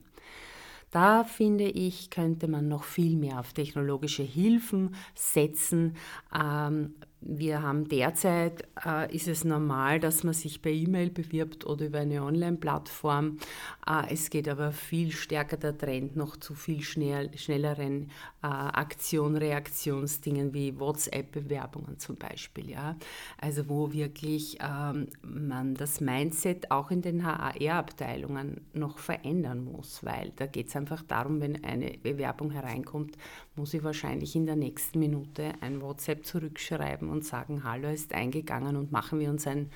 Da 0.97 1.23
finde 1.23 1.65
ich, 1.65 2.09
könnte 2.09 2.47
man 2.47 2.67
noch 2.67 2.83
viel 2.83 3.17
mehr 3.17 3.39
auf 3.39 3.53
technologische 3.53 4.23
Hilfen 4.23 4.95
setzen. 5.13 5.95
Ähm, 6.35 6.95
wir 7.19 7.63
haben 7.63 7.87
derzeit, 7.87 8.67
äh, 8.85 9.13
ist 9.13 9.27
es 9.27 9.43
normal, 9.43 9.99
dass 9.99 10.23
man 10.23 10.35
sich 10.35 10.61
per 10.61 10.71
E-Mail 10.71 11.09
bewirbt 11.09 11.65
oder 11.65 11.87
über 11.87 11.99
eine 11.99 12.21
Online-Plattform. 12.21 13.39
Äh, 13.87 14.13
es 14.13 14.29
geht 14.29 14.47
aber 14.47 14.71
viel 14.71 15.11
stärker 15.11 15.57
der 15.57 15.75
Trend 15.75 16.15
noch 16.15 16.37
zu 16.37 16.53
viel 16.53 16.81
schnell, 16.81 17.35
schnelleren 17.35 18.11
äh, 18.43 18.47
Aktion, 18.47 19.35
Reaktionsdingen 19.35 20.53
wie 20.53 20.79
WhatsApp-Bewerbungen 20.79 21.97
zum 21.97 22.17
Beispiel. 22.17 22.69
Ja? 22.69 22.95
Also 23.41 23.67
wo 23.67 23.91
wirklich 23.91 24.59
ähm, 24.61 25.07
man 25.23 25.73
das 25.73 25.99
Mindset 25.99 26.69
auch 26.69 26.91
in 26.91 27.01
den 27.01 27.25
HR-Abteilungen 27.25 28.61
noch 28.73 28.99
verändern 28.99 29.63
muss, 29.63 30.03
weil 30.03 30.33
da 30.35 30.45
geht 30.45 30.67
es 30.67 30.75
einfach 30.75 31.01
darum, 31.01 31.41
wenn 31.41 31.63
eine 31.63 31.97
Bewerbung 31.97 32.51
hereinkommt, 32.51 33.17
muss 33.55 33.73
ich 33.73 33.83
wahrscheinlich 33.83 34.35
in 34.35 34.45
der 34.45 34.55
nächsten 34.55 34.99
Minute 34.99 35.53
ein 35.61 35.81
WhatsApp 35.81 36.25
zurückschreiben 36.25 37.06
und 37.09 37.25
sagen, 37.25 37.63
hallo 37.63 37.89
ist 37.89 38.13
eingegangen 38.13 38.75
und 38.75 38.91
machen 38.91 39.19
wir 39.19 39.29
uns 39.29 39.47
ein 39.47 39.69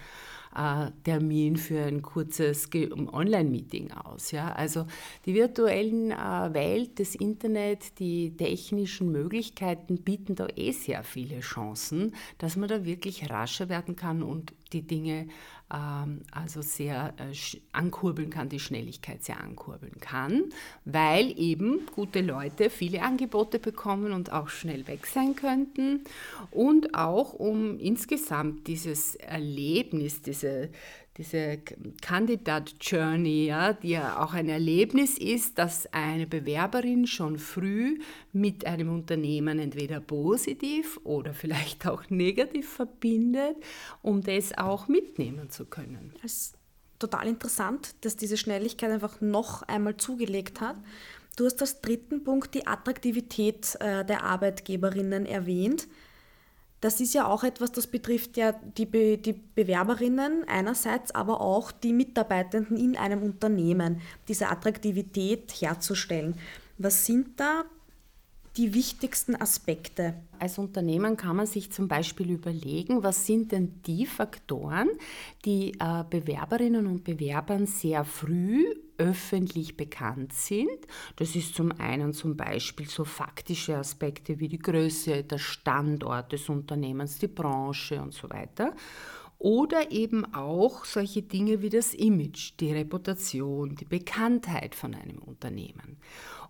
äh, 0.56 0.92
Termin 1.04 1.58
für 1.58 1.84
ein 1.84 2.02
kurzes 2.02 2.70
Online-Meeting 2.74 3.92
aus. 3.92 4.32
Ja? 4.32 4.52
Also 4.54 4.86
die 5.26 5.34
virtuellen 5.34 6.12
äh, 6.12 6.54
Welt, 6.54 7.00
das 7.00 7.16
Internet, 7.16 8.00
die 8.00 8.36
technischen 8.36 9.12
Möglichkeiten 9.12 9.98
bieten 9.98 10.36
da 10.36 10.48
eh 10.56 10.72
sehr 10.72 11.04
viele 11.04 11.40
Chancen, 11.40 12.14
dass 12.38 12.56
man 12.56 12.70
da 12.70 12.86
wirklich 12.86 13.30
rascher 13.30 13.70
werden 13.70 13.96
kann 13.96 14.24
und 14.24 14.54
die 14.74 14.84
Dinge 14.84 15.28
also 16.32 16.62
sehr 16.62 17.14
äh, 17.18 17.34
ankurbeln 17.72 18.30
kann, 18.30 18.50
die 18.50 18.60
Schnelligkeit 18.60 19.24
sehr 19.24 19.40
ankurbeln 19.40 20.00
kann, 20.02 20.44
weil 20.84 21.38
eben 21.40 21.86
gute 21.96 22.20
Leute 22.22 22.70
viele 22.70 23.02
Angebote 23.04 23.58
bekommen 23.58 24.12
und 24.12 24.34
auch 24.34 24.50
schnell 24.50 24.86
weg 24.88 25.08
sein 25.08 25.36
könnten. 25.36 26.04
Und 26.52 26.94
auch 26.94 27.34
um 27.34 27.80
insgesamt 27.80 28.68
dieses 28.68 29.16
Erlebnis, 29.16 30.22
diese 30.22 30.70
diese 31.18 31.60
Candidate 32.02 32.74
Journey, 32.80 33.46
ja, 33.48 33.74
die 33.74 33.90
ja 33.90 34.24
auch 34.24 34.34
ein 34.34 34.48
Erlebnis 34.48 35.18
ist, 35.18 35.58
dass 35.58 35.92
eine 35.92 36.26
Bewerberin 36.26 37.06
schon 37.06 37.38
früh 37.38 38.00
mit 38.32 38.66
einem 38.66 38.90
Unternehmen 38.94 39.60
entweder 39.60 40.00
positiv 40.00 41.00
oder 41.04 41.34
vielleicht 41.34 41.86
auch 41.86 42.10
negativ 42.10 42.70
verbindet, 42.70 43.58
um 44.02 44.22
das 44.22 44.58
auch 44.58 44.88
mitnehmen 44.88 45.50
zu 45.50 45.66
können. 45.66 46.14
Das 46.22 46.32
ist 46.32 46.58
total 46.98 47.28
interessant, 47.28 47.96
dass 48.02 48.16
diese 48.16 48.38
Schnelligkeit 48.38 48.92
einfach 48.92 49.20
noch 49.20 49.64
einmal 49.64 49.98
zugelegt 49.98 50.62
hat. 50.62 50.78
Du 51.36 51.46
hast 51.46 51.60
als 51.62 51.82
dritten 51.82 52.24
Punkt 52.24 52.54
die 52.54 52.68
Attraktivität 52.68 53.76
äh, 53.80 54.06
der 54.06 54.24
Arbeitgeberinnen 54.24 55.26
erwähnt. 55.26 55.88
Das 56.82 57.00
ist 57.00 57.14
ja 57.14 57.28
auch 57.28 57.44
etwas, 57.44 57.72
das 57.72 57.86
betrifft 57.86 58.38
ja 58.38 58.54
die, 58.54 58.88
Be 58.88 59.18
die 59.18 59.34
Bewerberinnen 59.34 60.46
einerseits, 60.48 61.14
aber 61.14 61.40
auch 61.40 61.72
die 61.72 61.94
Mitarbeitenden 61.94 62.76
in 62.76 62.98
einem 62.98 63.22
Unternehmen, 63.22 64.02
diese 64.28 64.50
Attraktivität 64.50 65.52
herzustellen. 65.62 66.36
Was 66.80 67.06
sind 67.06 67.40
da 67.40 67.66
die 68.58 68.74
wichtigsten 68.74 69.36
Aspekte? 69.36 70.16
Als 70.40 70.58
Unternehmen 70.58 71.18
kann 71.18 71.36
man 71.36 71.46
sich 71.46 71.72
zum 71.72 71.88
Beispiel 71.88 72.32
überlegen, 72.32 73.04
was 73.04 73.26
sind 73.26 73.52
denn 73.52 73.82
die 73.86 74.06
Faktoren, 74.06 74.90
die 75.46 75.74
äh, 75.80 76.04
Bewerberinnen 76.10 76.88
und 76.88 77.04
Bewerbern 77.04 77.66
sehr 77.66 78.04
früh 78.04 78.66
öffentlich 78.98 79.78
bekannt 79.78 80.34
sind. 80.34 80.70
Das 81.16 81.36
ist 81.36 81.56
zum 81.56 81.72
einen 81.80 82.14
zum 82.14 82.38
Beispiel 82.38 82.88
so 82.88 83.04
faktische 83.04 83.76
Aspekte 83.76 84.40
wie 84.40 84.48
die 84.48 84.60
Größe, 84.60 85.24
der 85.24 85.40
Standort 85.40 86.32
des 86.32 86.50
Unternehmens, 86.50 87.18
die 87.18 87.28
Branche 87.28 88.00
und 88.00 88.14
so 88.14 88.30
weiter. 88.30 88.76
Oder 89.40 89.92
eben 89.92 90.36
auch 90.36 90.86
solche 90.86 91.24
Dinge 91.24 91.64
wie 91.64 91.70
das 91.70 91.96
Image, 91.96 92.54
die 92.60 92.72
Reputation, 92.72 93.76
die 93.76 93.86
Bekanntheit 93.86 94.76
von 94.76 94.94
einem 94.94 95.18
Unternehmen. 95.18 95.98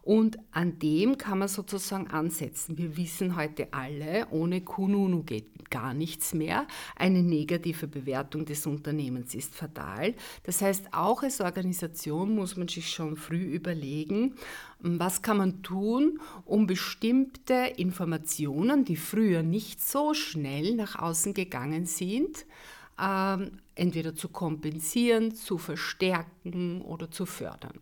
Und 0.02 0.40
an 0.52 0.80
dem 0.80 1.18
kann 1.18 1.40
man 1.40 1.48
sozusagen 1.48 2.08
ansetzen. 2.08 2.78
Wir 2.78 2.98
wissen 2.98 3.36
heute 3.36 3.72
alle, 3.72 4.28
ohne 4.32 4.62
Kununu 4.62 5.24
geht 5.24 5.70
gar 5.70 5.94
nichts 5.94 6.34
mehr. 6.34 6.68
Eine 6.96 7.24
negative 7.24 7.88
Bewertung 7.88 8.46
des 8.46 8.66
Unternehmens 8.68 9.34
ist 9.36 9.56
fatal. 9.56 10.14
Das 10.44 10.62
heißt, 10.62 10.94
auch 10.94 11.24
als 11.24 11.40
Organisation 11.40 12.36
muss 12.36 12.58
man 12.58 12.68
sich 12.68 12.92
schon 12.92 13.16
früh 13.16 13.44
überlegen, 13.44 14.36
was 14.80 15.22
kann 15.22 15.38
man 15.38 15.64
tun, 15.64 16.20
um 16.46 16.68
bestimmte 16.68 17.74
Informationen, 17.78 18.84
die 18.86 18.98
früher 18.98 19.44
nicht 19.44 19.82
so 19.82 20.14
schnell 20.14 20.76
nach 20.76 20.98
außen 20.98 21.34
gegangen 21.34 21.86
sind, 21.86 22.46
ähm, 23.02 23.60
entweder 23.74 24.14
zu 24.14 24.30
kompensieren, 24.30 25.34
zu 25.34 25.58
verstärken 25.58 26.82
oder 26.82 27.10
zu 27.10 27.26
fördern. 27.26 27.80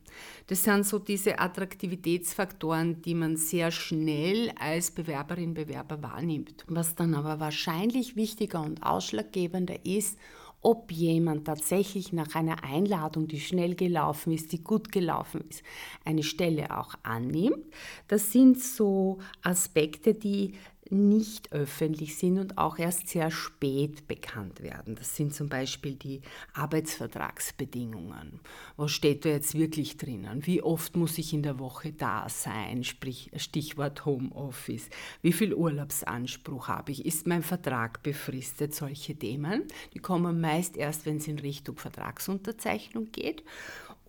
Das 0.47 0.63
sind 0.63 0.85
so 0.85 0.99
diese 0.99 1.39
Attraktivitätsfaktoren, 1.39 3.01
die 3.01 3.15
man 3.15 3.35
sehr 3.35 3.71
schnell 3.71 4.51
als 4.59 4.91
Bewerberin, 4.91 5.53
Bewerber 5.53 6.01
wahrnimmt. 6.01 6.63
Was 6.67 6.95
dann 6.95 7.15
aber 7.15 7.39
wahrscheinlich 7.39 8.15
wichtiger 8.15 8.61
und 8.61 8.81
ausschlaggebender 8.81 9.85
ist, 9.85 10.17
ob 10.61 10.91
jemand 10.91 11.45
tatsächlich 11.45 12.11
nach 12.11 12.35
einer 12.35 12.63
Einladung, 12.63 13.27
die 13.27 13.39
schnell 13.39 13.75
gelaufen 13.75 14.33
ist, 14.33 14.51
die 14.51 14.61
gut 14.63 14.91
gelaufen 14.91 15.41
ist, 15.49 15.63
eine 16.03 16.23
Stelle 16.23 16.77
auch 16.77 16.95
annimmt. 17.03 17.65
Das 18.07 18.31
sind 18.31 18.61
so 18.61 19.19
Aspekte, 19.41 20.13
die 20.13 20.53
nicht 20.91 21.51
öffentlich 21.51 22.17
sind 22.17 22.39
und 22.39 22.57
auch 22.57 22.79
erst 22.79 23.07
sehr 23.07 23.31
spät 23.31 24.07
bekannt 24.07 24.61
werden. 24.61 24.95
Das 24.95 25.15
sind 25.15 25.33
zum 25.33 25.49
Beispiel 25.49 25.95
die 25.95 26.21
Arbeitsvertragsbedingungen. 26.53 28.39
Was 28.77 28.91
steht 28.91 29.25
da 29.25 29.29
jetzt 29.29 29.55
wirklich 29.55 29.97
drinnen? 29.97 30.45
Wie 30.45 30.61
oft 30.61 30.95
muss 30.95 31.17
ich 31.17 31.33
in 31.33 31.43
der 31.43 31.59
Woche 31.59 31.91
da 31.91 32.27
sein? 32.29 32.83
Sprich, 32.83 33.31
Stichwort 33.35 34.05
Homeoffice. 34.05 34.89
Wie 35.21 35.33
viel 35.33 35.53
Urlaubsanspruch 35.53 36.67
habe 36.67 36.91
ich? 36.91 37.05
Ist 37.05 37.27
mein 37.27 37.43
Vertrag 37.43 38.01
befristet? 38.03 38.73
Solche 38.73 39.15
Themen. 39.15 39.63
Die 39.93 39.99
kommen 39.99 40.41
meist 40.41 40.77
erst, 40.77 41.05
wenn 41.05 41.17
es 41.17 41.27
in 41.27 41.39
Richtung 41.39 41.77
Vertragsunterzeichnung 41.77 43.11
geht 43.11 43.43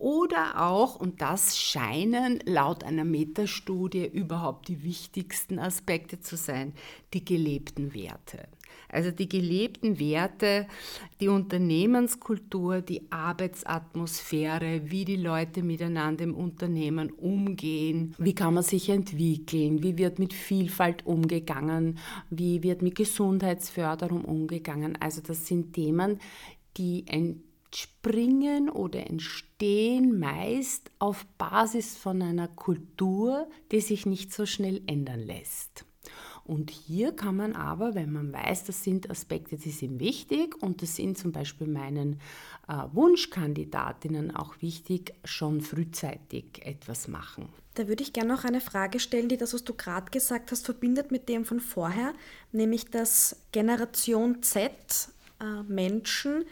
oder 0.01 0.59
auch, 0.59 0.95
und 0.95 1.21
das 1.21 1.59
scheinen 1.59 2.39
laut 2.45 2.83
einer 2.83 3.03
Metastudie 3.03 4.07
überhaupt 4.07 4.67
die 4.67 4.83
wichtigsten 4.83 5.59
Aspekte 5.59 6.19
zu 6.19 6.35
sein, 6.37 6.73
die 7.13 7.23
gelebten 7.23 7.93
Werte. 7.93 8.47
Also 8.89 9.11
die 9.11 9.29
gelebten 9.29 9.99
Werte, 9.99 10.67
die 11.19 11.27
Unternehmenskultur, 11.27 12.81
die 12.81 13.11
Arbeitsatmosphäre, 13.11 14.81
wie 14.85 15.05
die 15.05 15.17
Leute 15.17 15.61
miteinander 15.61 16.23
im 16.23 16.35
Unternehmen 16.35 17.11
umgehen, 17.11 18.15
wie 18.17 18.33
kann 18.33 18.55
man 18.55 18.63
sich 18.63 18.89
entwickeln, 18.89 19.83
wie 19.83 19.99
wird 19.99 20.17
mit 20.17 20.33
Vielfalt 20.33 21.05
umgegangen, 21.05 21.99
wie 22.31 22.63
wird 22.63 22.81
mit 22.81 22.95
Gesundheitsförderung 22.95 24.25
umgegangen. 24.25 24.97
Also 24.99 25.21
das 25.21 25.45
sind 25.45 25.73
Themen, 25.73 26.19
die 26.77 27.05
entspringen 27.71 28.69
oder 28.69 29.07
entstehen 29.07 30.19
meist 30.19 30.91
auf 30.99 31.25
Basis 31.37 31.95
von 31.95 32.21
einer 32.21 32.49
Kultur, 32.49 33.47
die 33.71 33.79
sich 33.79 34.05
nicht 34.05 34.33
so 34.33 34.45
schnell 34.45 34.81
ändern 34.87 35.21
lässt. 35.21 35.85
Und 36.43 36.69
hier 36.69 37.15
kann 37.15 37.37
man 37.37 37.53
aber, 37.55 37.95
wenn 37.95 38.11
man 38.11 38.33
weiß, 38.33 38.65
das 38.65 38.83
sind 38.83 39.09
Aspekte, 39.09 39.55
die 39.55 39.69
sind 39.69 39.99
wichtig 39.99 40.61
und 40.61 40.81
das 40.81 40.95
sind 40.97 41.17
zum 41.17 41.31
Beispiel 41.31 41.67
meinen 41.67 42.19
äh, 42.67 42.73
Wunschkandidatinnen 42.91 44.35
auch 44.35 44.55
wichtig, 44.59 45.13
schon 45.23 45.61
frühzeitig 45.61 46.65
etwas 46.65 47.07
machen. 47.07 47.47
Da 47.75 47.87
würde 47.87 48.03
ich 48.03 48.11
gerne 48.11 48.33
noch 48.33 48.43
eine 48.43 48.59
Frage 48.59 48.99
stellen, 48.99 49.29
die 49.29 49.37
das, 49.37 49.53
was 49.53 49.63
du 49.63 49.75
gerade 49.75 50.11
gesagt 50.11 50.51
hast, 50.51 50.65
verbindet 50.65 51.11
mit 51.11 51.29
dem 51.29 51.45
von 51.45 51.61
vorher, 51.61 52.13
nämlich 52.51 52.89
dass 52.89 53.37
Generation 53.53 54.43
Z 54.43 54.73
äh, 55.39 55.63
Menschen 55.71 56.43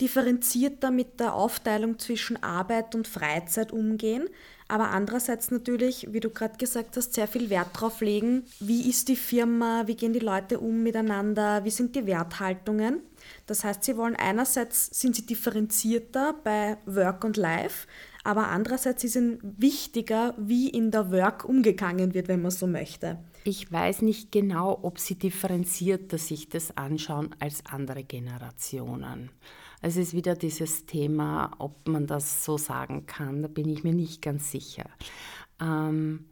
differenzierter 0.00 0.90
mit 0.90 1.20
der 1.20 1.34
Aufteilung 1.34 1.98
zwischen 1.98 2.42
Arbeit 2.42 2.94
und 2.94 3.06
Freizeit 3.06 3.72
umgehen, 3.72 4.28
aber 4.70 4.90
andererseits 4.90 5.50
natürlich, 5.50 6.06
wie 6.12 6.20
du 6.20 6.30
gerade 6.30 6.56
gesagt 6.56 6.96
hast, 6.96 7.14
sehr 7.14 7.26
viel 7.26 7.50
Wert 7.50 7.74
darauf 7.74 8.00
legen, 8.00 8.44
wie 8.60 8.88
ist 8.88 9.08
die 9.08 9.16
Firma, 9.16 9.82
wie 9.86 9.96
gehen 9.96 10.12
die 10.12 10.20
Leute 10.20 10.60
um 10.60 10.84
miteinander, 10.84 11.64
wie 11.64 11.70
sind 11.70 11.96
die 11.96 12.06
Werthaltungen. 12.06 13.00
Das 13.46 13.64
heißt, 13.64 13.82
sie 13.82 13.96
wollen 13.96 14.14
einerseits 14.14 14.88
sind 14.98 15.16
sie 15.16 15.26
differenzierter 15.26 16.34
bei 16.44 16.78
Work 16.86 17.24
und 17.24 17.36
Life, 17.36 17.88
aber 18.22 18.48
andererseits 18.48 19.02
ist 19.02 19.16
ihnen 19.16 19.38
wichtiger, 19.42 20.34
wie 20.38 20.68
in 20.68 20.92
der 20.92 21.10
Work 21.10 21.44
umgegangen 21.44 22.14
wird, 22.14 22.28
wenn 22.28 22.42
man 22.42 22.52
so 22.52 22.66
möchte. 22.68 23.18
Ich 23.42 23.72
weiß 23.72 24.02
nicht 24.02 24.30
genau, 24.30 24.78
ob 24.82 24.98
sie 24.98 25.14
differenzierter 25.16 26.18
sich 26.18 26.48
das 26.48 26.76
anschauen 26.76 27.34
als 27.40 27.64
andere 27.66 28.04
Generationen. 28.04 29.30
Es 29.82 29.96
ist 29.96 30.12
wieder 30.12 30.34
dieses 30.34 30.84
Thema, 30.86 31.52
ob 31.58 31.88
man 31.88 32.06
das 32.06 32.44
so 32.44 32.58
sagen 32.58 33.06
kann, 33.06 33.42
da 33.42 33.48
bin 33.48 33.68
ich 33.68 33.82
mir 33.82 33.94
nicht 33.94 34.20
ganz 34.20 34.50
sicher. 34.50 34.84
Ähm, 35.60 36.26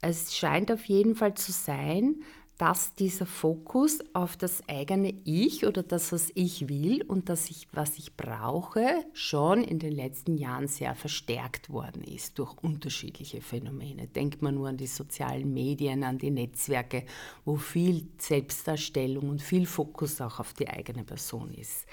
es 0.00 0.36
scheint 0.36 0.70
auf 0.70 0.84
jeden 0.84 1.14
Fall 1.14 1.34
zu 1.34 1.52
sein, 1.52 2.16
dass 2.58 2.94
dieser 2.94 3.26
Fokus 3.26 3.98
auf 4.12 4.36
das 4.36 4.68
eigene 4.68 5.14
Ich 5.24 5.66
oder 5.66 5.82
das, 5.82 6.12
was 6.12 6.30
ich 6.34 6.68
will 6.68 7.02
und 7.02 7.28
das, 7.28 7.50
ich, 7.50 7.66
was 7.72 7.98
ich 7.98 8.14
brauche, 8.16 8.86
schon 9.14 9.64
in 9.64 9.78
den 9.78 9.92
letzten 9.92 10.36
Jahren 10.36 10.68
sehr 10.68 10.94
verstärkt 10.94 11.70
worden 11.70 12.04
ist 12.04 12.38
durch 12.38 12.54
unterschiedliche 12.62 13.40
Phänomene. 13.40 14.06
Denkt 14.06 14.42
man 14.42 14.54
nur 14.54 14.68
an 14.68 14.76
die 14.76 14.86
sozialen 14.86 15.52
Medien, 15.52 16.04
an 16.04 16.18
die 16.18 16.30
Netzwerke, 16.30 17.04
wo 17.44 17.56
viel 17.56 18.06
Selbstdarstellung 18.18 19.30
und 19.30 19.42
viel 19.42 19.66
Fokus 19.66 20.20
auch 20.20 20.38
auf 20.38 20.52
die 20.52 20.68
eigene 20.68 21.04
Person 21.04 21.52
ist. 21.54 21.86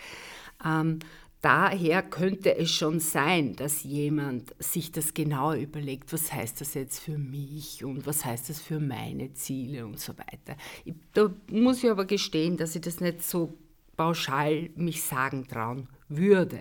Ähm, 0.66 1.00
daher 1.42 2.02
könnte 2.04 2.56
es 2.58 2.72
schon 2.72 3.00
sein, 3.00 3.56
dass 3.56 3.84
jemand 3.84 4.54
sich 4.60 4.92
das 4.92 5.14
genauer 5.14 5.56
überlegt, 5.56 6.12
was 6.12 6.34
heißt 6.34 6.60
das 6.62 6.74
jetzt 6.74 7.00
für 7.00 7.18
mich 7.18 7.84
und 7.84 8.06
was 8.06 8.26
heißt 8.26 8.50
das 8.50 8.60
für 8.60 8.80
meine 8.80 9.34
Ziele 9.34 9.86
und 9.86 10.00
so 10.00 10.14
weiter. 10.18 10.58
Ich, 10.86 10.96
da 11.14 11.32
muss 11.52 11.84
ich 11.84 11.90
aber 11.90 12.06
gestehen, 12.06 12.58
dass 12.58 12.76
ich 12.76 12.82
das 12.82 13.00
nicht 13.00 13.24
so 13.24 13.54
pauschal 13.96 14.70
mich 14.76 15.04
sagen 15.04 15.48
trauen 15.48 15.88
würde. 16.08 16.60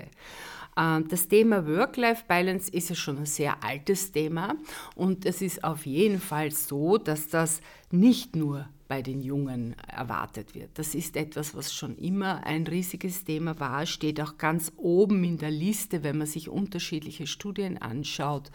Ähm, 0.79 1.09
das 1.09 1.29
Thema 1.29 1.67
Work-Life-Balance 1.67 2.71
ist 2.71 2.91
ja 2.91 2.95
schon 2.95 3.19
ein 3.19 3.27
sehr 3.27 3.63
altes 3.65 4.13
Thema 4.13 4.55
und 4.95 5.27
es 5.27 5.43
ist 5.43 5.65
auf 5.65 5.87
jeden 5.87 6.21
Fall 6.21 6.51
so, 6.53 6.99
dass 6.99 7.29
das 7.29 7.61
nicht 7.91 8.37
nur 8.37 8.69
bei 8.89 9.03
den 9.03 9.21
Jungen 9.21 9.77
erwartet 9.87 10.55
wird. 10.55 10.71
Das 10.79 10.95
ist 10.95 11.17
etwas, 11.17 11.55
was 11.55 11.75
schon 11.75 11.97
immer 11.97 12.45
ein 12.45 12.67
riesiges 12.67 13.25
Thema 13.25 13.61
war, 13.61 13.85
steht 13.85 14.21
auch 14.21 14.39
ganz 14.39 14.73
oben 14.77 15.23
in 15.25 15.37
der 15.37 15.51
Liste, 15.51 16.03
wenn 16.03 16.19
man 16.19 16.27
sich 16.27 16.49
unterschiedliche 16.49 17.27
Studien 17.27 17.77
anschaut. 17.77 18.51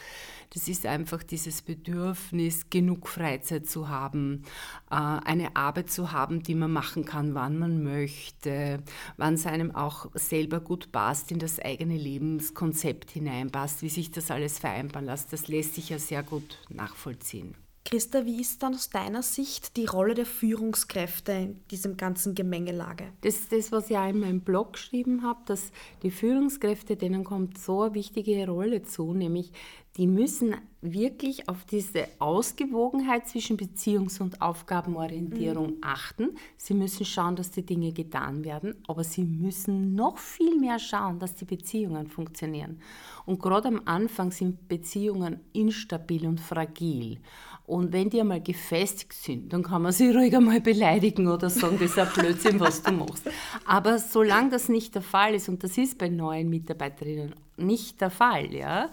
Das 0.49 0.67
ist 0.67 0.87
einfach 0.87 1.21
dieses 1.23 1.61
Bedürfnis, 1.61 2.69
genug 2.71 3.07
Freizeit 3.07 3.67
zu 3.67 3.89
haben, 3.89 4.43
äh, 4.89 4.95
eine 4.95 5.55
Arbeit 5.55 5.91
zu 5.91 6.11
haben, 6.11 6.41
die 6.41 6.55
man 6.55 6.71
machen 6.71 7.05
kann, 7.05 7.35
wann 7.35 7.57
man 7.59 7.83
möchte, 7.83 8.81
wann 9.17 9.35
es 9.35 9.45
einem 9.45 9.73
auch 9.73 10.07
selber 10.15 10.59
gut 10.59 10.91
passt, 10.91 11.31
in 11.31 11.39
das 11.39 11.59
eigene 11.59 11.97
Lebenskonzept 11.97 13.11
hineinpasst, 13.11 13.83
wie 13.83 13.89
sich 13.89 14.09
das 14.09 14.31
alles 14.31 14.57
vereinbaren 14.57 15.05
lässt. 15.05 15.31
Das 15.31 15.47
lässt 15.47 15.75
sich 15.75 15.89
ja 15.89 15.99
sehr 15.99 16.23
gut 16.23 16.57
nachvollziehen. 16.69 17.62
Christa, 17.85 18.25
wie 18.25 18.39
ist 18.39 18.63
dann 18.63 18.75
aus 18.75 18.89
deiner 18.89 19.21
Sicht 19.21 19.75
die 19.75 19.85
Rolle 19.85 20.13
der 20.13 20.25
Führungskräfte 20.25 21.33
in 21.33 21.67
diesem 21.69 21.97
ganzen 21.97 22.33
Gemengelage? 22.33 23.09
Das 23.21 23.35
ist 23.35 23.51
das, 23.51 23.71
was 23.73 23.89
ich 23.89 23.97
auch 23.97 24.07
in 24.07 24.19
meinem 24.19 24.39
Blog 24.39 24.73
geschrieben 24.73 25.23
habe, 25.23 25.41
dass 25.45 25.71
die 26.01 26.11
Führungskräfte, 26.11 26.95
denen 26.95 27.25
kommt 27.25 27.57
so 27.57 27.81
eine 27.81 27.93
wichtige 27.93 28.47
Rolle 28.47 28.83
zu, 28.83 29.13
nämlich 29.13 29.51
die 29.97 30.07
müssen 30.07 30.55
wirklich 30.81 31.47
auf 31.47 31.65
diese 31.65 32.07
Ausgewogenheit 32.17 33.27
zwischen 33.27 33.57
Beziehungs- 33.57 34.19
und 34.19 34.41
Aufgabenorientierung 34.41 35.75
mhm. 35.75 35.81
achten. 35.81 36.29
Sie 36.57 36.73
müssen 36.73 37.05
schauen, 37.05 37.35
dass 37.35 37.51
die 37.51 37.65
Dinge 37.65 37.91
getan 37.93 38.43
werden, 38.43 38.75
aber 38.87 39.03
sie 39.03 39.23
müssen 39.23 39.93
noch 39.93 40.17
viel 40.17 40.59
mehr 40.59 40.79
schauen, 40.79 41.19
dass 41.19 41.35
die 41.35 41.45
Beziehungen 41.45 42.07
funktionieren. 42.07 42.81
Und 43.25 43.39
gerade 43.39 43.67
am 43.67 43.81
Anfang 43.85 44.31
sind 44.31 44.67
Beziehungen 44.67 45.41
instabil 45.53 46.25
und 46.25 46.39
fragil. 46.39 47.19
Und 47.65 47.93
wenn 47.93 48.09
die 48.09 48.19
einmal 48.19 48.41
gefestigt 48.41 49.13
sind, 49.13 49.53
dann 49.53 49.63
kann 49.63 49.81
man 49.81 49.91
sie 49.91 50.09
ruhig 50.15 50.35
einmal 50.35 50.61
beleidigen 50.61 51.27
oder 51.27 51.49
sagen, 51.49 51.77
das 51.79 51.91
ist 51.91 51.99
ein 51.99 52.09
Blödsinn, 52.13 52.59
was 52.59 52.81
du 52.81 52.91
machst. 52.91 53.29
Aber 53.65 53.99
solange 53.99 54.49
das 54.49 54.69
nicht 54.69 54.95
der 54.95 55.01
Fall 55.01 55.35
ist, 55.35 55.47
und 55.49 55.63
das 55.63 55.77
ist 55.77 55.97
bei 55.97 56.09
neuen 56.09 56.49
Mitarbeiterinnen 56.49 57.33
nicht 57.57 58.01
der 58.01 58.09
Fall, 58.09 58.53
ja, 58.53 58.89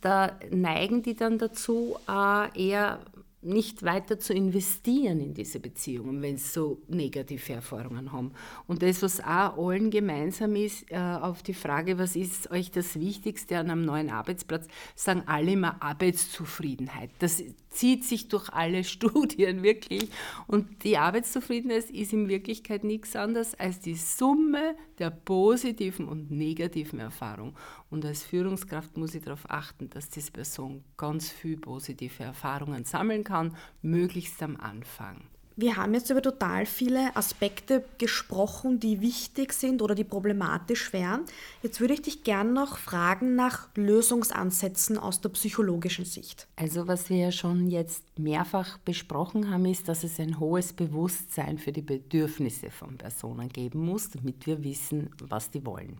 da 0.00 0.38
neigen 0.50 1.02
die 1.02 1.14
dann 1.14 1.38
dazu, 1.38 1.96
äh, 2.08 2.68
eher 2.68 3.00
nicht 3.46 3.84
weiter 3.84 4.18
zu 4.18 4.34
investieren 4.34 5.20
in 5.20 5.32
diese 5.32 5.60
Beziehungen, 5.60 6.20
wenn 6.20 6.36
sie 6.36 6.48
so 6.48 6.82
negative 6.88 7.52
Erfahrungen 7.52 8.12
haben. 8.12 8.32
Und 8.66 8.82
das, 8.82 9.02
was 9.02 9.20
auch 9.20 9.56
allen 9.56 9.90
gemeinsam 9.90 10.56
ist, 10.56 10.90
äh, 10.90 10.96
auf 10.96 11.42
die 11.44 11.54
Frage, 11.54 11.96
was 11.96 12.16
ist 12.16 12.50
euch 12.50 12.72
das 12.72 12.98
Wichtigste 12.98 13.58
an 13.58 13.70
einem 13.70 13.82
neuen 13.82 14.10
Arbeitsplatz, 14.10 14.66
sagen 14.96 15.22
alle 15.26 15.52
immer 15.52 15.80
Arbeitszufriedenheit. 15.80 17.10
Das 17.20 17.42
zieht 17.76 18.04
sich 18.04 18.28
durch 18.28 18.48
alle 18.50 18.84
Studien 18.96 19.62
wirklich. 19.62 20.08
Und 20.46 20.82
die 20.84 20.98
Arbeitszufriedenheit 20.98 21.90
ist 21.90 22.12
in 22.12 22.28
Wirklichkeit 22.28 22.84
nichts 22.84 23.14
anderes 23.14 23.54
als 23.54 23.80
die 23.80 23.94
Summe 23.94 24.76
der 24.98 25.10
positiven 25.10 26.08
und 26.08 26.30
negativen 26.30 26.98
Erfahrungen. 26.98 27.54
Und 27.90 28.04
als 28.04 28.24
Führungskraft 28.24 28.96
muss 28.96 29.14
ich 29.14 29.22
darauf 29.22 29.48
achten, 29.48 29.90
dass 29.90 30.08
diese 30.08 30.32
Person 30.32 30.84
ganz 30.96 31.30
viel 31.30 31.58
positive 31.58 32.24
Erfahrungen 32.24 32.84
sammeln 32.84 33.24
kann, 33.24 33.56
möglichst 33.82 34.42
am 34.42 34.56
Anfang. 34.56 35.22
Wir 35.58 35.78
haben 35.78 35.94
jetzt 35.94 36.10
über 36.10 36.20
total 36.20 36.66
viele 36.66 37.16
Aspekte 37.16 37.82
gesprochen, 37.96 38.78
die 38.78 39.00
wichtig 39.00 39.54
sind 39.54 39.80
oder 39.80 39.94
die 39.94 40.04
problematisch 40.04 40.92
wären. 40.92 41.24
Jetzt 41.62 41.80
würde 41.80 41.94
ich 41.94 42.02
dich 42.02 42.24
gerne 42.24 42.52
noch 42.52 42.76
fragen 42.76 43.36
nach 43.36 43.74
Lösungsansätzen 43.74 44.98
aus 44.98 45.22
der 45.22 45.30
psychologischen 45.30 46.04
Sicht. 46.04 46.46
Also 46.56 46.86
was 46.88 47.08
wir 47.08 47.16
ja 47.16 47.32
schon 47.32 47.70
jetzt 47.70 48.04
mehrfach 48.18 48.76
besprochen 48.78 49.50
haben, 49.50 49.64
ist, 49.64 49.88
dass 49.88 50.04
es 50.04 50.20
ein 50.20 50.38
hohes 50.38 50.74
Bewusstsein 50.74 51.56
für 51.56 51.72
die 51.72 51.80
Bedürfnisse 51.80 52.70
von 52.70 52.98
Personen 52.98 53.48
geben 53.48 53.80
muss, 53.80 54.10
damit 54.10 54.46
wir 54.46 54.62
wissen, 54.62 55.08
was 55.22 55.50
die 55.50 55.64
wollen. 55.64 55.98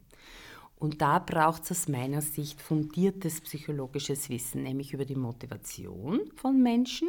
Und 0.78 1.00
da 1.00 1.18
braucht 1.18 1.62
es 1.62 1.70
aus 1.70 1.88
meiner 1.88 2.20
Sicht 2.20 2.60
fundiertes 2.60 3.40
psychologisches 3.40 4.28
Wissen, 4.28 4.64
nämlich 4.64 4.92
über 4.92 5.06
die 5.06 5.16
Motivation 5.16 6.20
von 6.36 6.62
Menschen. 6.62 7.08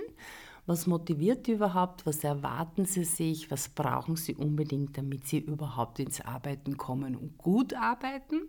Was 0.67 0.85
motiviert 0.85 1.47
die 1.47 1.53
überhaupt? 1.53 2.05
Was 2.05 2.25
erwarten 2.25 2.83
sie 2.83 3.05
sich? 3.05 3.49
Was 3.49 3.69
brauchen 3.69 4.17
sie 4.17 4.35
unbedingt, 4.35 4.97
damit 4.97 5.25
sie 5.25 5.39
überhaupt 5.39 5.97
ins 5.99 6.19
Arbeiten 6.19 6.75
kommen 6.75 7.15
und 7.15 7.37
gut 7.37 7.73
arbeiten? 7.73 8.41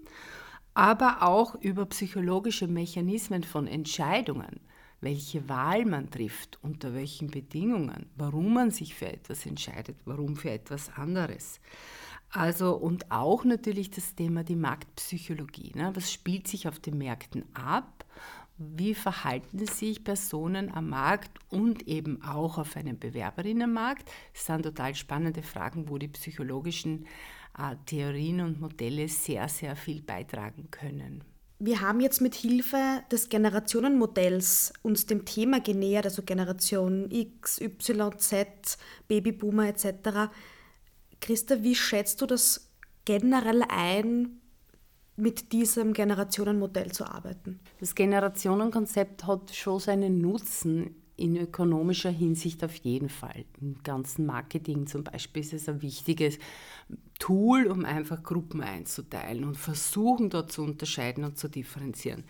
Aber 0.75 1.23
auch 1.23 1.55
über 1.55 1.87
psychologische 1.87 2.67
Mechanismen 2.67 3.45
von 3.45 3.69
Entscheidungen. 3.69 4.61
Welche 5.01 5.49
Wahl 5.49 5.85
man 5.85 6.11
trifft, 6.11 6.59
unter 6.61 6.93
welchen 6.93 7.31
Bedingungen, 7.31 8.11
warum 8.17 8.53
man 8.53 8.73
sich 8.73 8.97
für 8.97 9.13
etwas 9.13 9.47
entscheidet, 9.47 9.97
warum 10.05 10.35
für 10.35 10.51
etwas 10.51 10.91
anderes. 10.97 11.61
Also 12.31 12.75
und 12.75 13.13
auch 13.13 13.45
natürlich 13.45 13.93
das 13.93 14.17
Thema 14.17 14.43
die 14.43 14.57
Marktpsychologie. 14.57 15.71
Ne? 15.77 15.93
Was 15.95 16.13
spielt 16.13 16.49
sich 16.49 16.67
auf 16.67 16.81
den 16.81 16.99
Märkten 16.99 17.45
ab? 17.55 17.98
Wie 18.59 18.95
verhalten 18.95 19.67
sich 19.67 20.03
Personen 20.03 20.71
am 20.73 20.89
Markt 20.89 21.31
und 21.49 21.87
eben 21.87 22.23
auch 22.23 22.59
auf 22.59 22.77
einem 22.77 22.99
Bewerberinnenmarkt. 22.99 24.11
Das 24.33 24.47
sind 24.47 24.63
total 24.63 24.95
spannende 24.95 25.43
Fragen, 25.43 25.89
wo 25.89 25.99
die 25.99 26.09
psychologischen 26.09 27.07
äh, 27.57 27.77
Theorien 27.87 28.41
und 28.41 28.61
Modelle 28.61 29.09
sehr, 29.09 29.49
sehr 29.49 29.77
viel 29.77 30.03
beitragen 30.03 30.69
können. 30.71 31.23
Wir 31.61 31.81
haben 31.81 32.01
jetzt 32.01 32.21
mit 32.21 32.37
Hilfe 32.37 33.03
des 33.11 33.29
Generationenmodells 33.29 34.73
uns 34.83 35.07
dem 35.07 35.25
Thema 35.25 35.61
genähert, 35.61 36.05
also 36.05 36.23
Generation 36.23 37.11
X, 37.11 37.61
Y, 37.61 38.17
Z, 38.19 38.79
Babyboomer 39.09 39.69
etc. 39.69 40.31
Christa, 41.21 41.63
wie 41.63 41.75
schätzt 41.75 42.21
du 42.21 42.27
das 42.27 42.71
generell 43.05 43.65
ein, 43.69 44.38
mit 45.19 45.53
diesem 45.53 45.93
Generationenmodell 45.93 46.93
zu 46.93 47.05
arbeiten? 47.05 47.61
Das 47.81 47.95
Generationenkonzept 47.95 49.27
hat 49.27 49.55
schon 49.55 49.81
seinen 49.81 50.21
Nutzen 50.21 50.95
in 51.19 51.37
ökonomischer 51.37 52.11
Hinsicht 52.11 52.63
auf 52.63 52.75
jeden 52.77 53.09
Fall. 53.09 53.45
Im 53.61 53.83
ganzen 53.83 54.25
Marketing 54.25 54.87
zum 54.87 55.03
Beispiel 55.03 55.43
ist 55.43 55.53
es 55.53 55.69
ein 55.69 55.83
wichtiges 55.83 56.39
Tool, 57.19 57.67
um 57.67 57.85
einfach 57.85 58.23
Gruppen 58.23 58.63
einzuteilen 58.63 59.45
und 59.45 59.57
versuchen 59.57 60.31
dort 60.31 60.53
zu 60.53 60.63
unterscheiden 60.63 61.25
und 61.25 61.37
zu 61.37 61.49
differenzieren. 61.49 62.23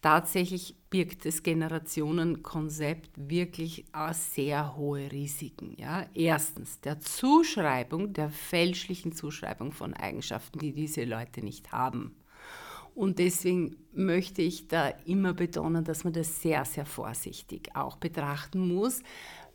Tatsächlich 0.00 0.74
birgt 0.90 1.24
das 1.24 1.44
Generationenkonzept 1.44 3.10
wirklich 3.14 3.84
sehr 4.10 4.76
hohe 4.76 5.12
Risiken. 5.12 5.76
Ja? 5.78 6.06
Erstens 6.12 6.80
der 6.80 6.98
Zuschreibung, 6.98 8.12
der 8.12 8.30
fälschlichen 8.30 9.12
Zuschreibung 9.12 9.70
von 9.70 9.94
Eigenschaften, 9.94 10.58
die 10.58 10.72
diese 10.72 11.04
Leute 11.04 11.44
nicht 11.44 11.70
haben. 11.70 12.16
Und 12.94 13.18
deswegen 13.18 13.76
möchte 13.92 14.42
ich 14.42 14.68
da 14.68 14.88
immer 15.06 15.32
betonen, 15.34 15.84
dass 15.84 16.04
man 16.04 16.12
das 16.12 16.42
sehr, 16.42 16.64
sehr 16.64 16.86
vorsichtig 16.86 17.70
auch 17.74 17.96
betrachten 17.96 18.68
muss, 18.68 19.02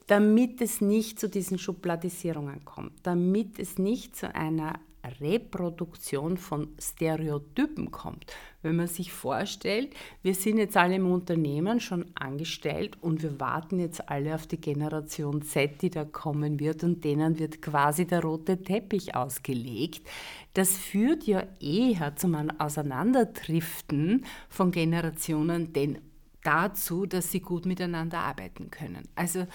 damit 0.08 0.62
es 0.62 0.82
nicht 0.82 1.20
zu 1.20 1.28
diesen 1.30 1.60
Schubladisierungen 1.60 2.64
kommt, 2.66 2.94
damit 3.04 3.60
es 3.60 3.78
nicht 3.78 4.16
zu 4.16 4.34
einer 4.34 4.80
Reproduktion 5.20 6.38
von 6.38 6.70
Stereotypen 6.80 7.92
kommt. 7.92 8.26
Wenn 8.62 8.76
man 8.76 8.88
sich 8.88 9.12
vorstellt, 9.12 9.94
wir 10.22 10.34
sind 10.34 10.58
jetzt 10.58 10.78
alle 10.78 10.96
im 10.96 11.12
Unternehmen 11.12 11.80
schon 11.80 12.06
angestellt 12.16 12.98
und 13.02 13.24
wir 13.24 13.40
warten 13.40 13.80
jetzt 13.80 14.10
alle 14.10 14.36
auf 14.36 14.48
die 14.48 14.60
Generation 14.60 15.42
Z, 15.42 15.82
die 15.82 15.90
da 15.90 16.06
kommen 16.06 16.60
wird 16.60 16.84
und 16.84 17.04
denen 17.04 17.40
wird 17.40 17.62
quasi 17.62 18.06
der 18.06 18.22
rote 18.22 18.62
Teppich 18.62 19.16
ausgelegt. 19.16 20.08
Das 20.54 20.78
führt 20.78 21.24
ja 21.24 21.44
eher 21.60 22.16
zum 22.16 22.36
Auseinanderdriften 22.60 24.26
von 24.50 24.72
Generationen, 24.72 25.74
denn 25.74 26.00
dazu, 26.44 27.06
dass 27.06 27.32
sie 27.32 27.42
gut 27.42 27.66
miteinander 27.66 28.20
arbeiten 28.20 28.72
können. 28.72 29.08
Also 29.16 29.46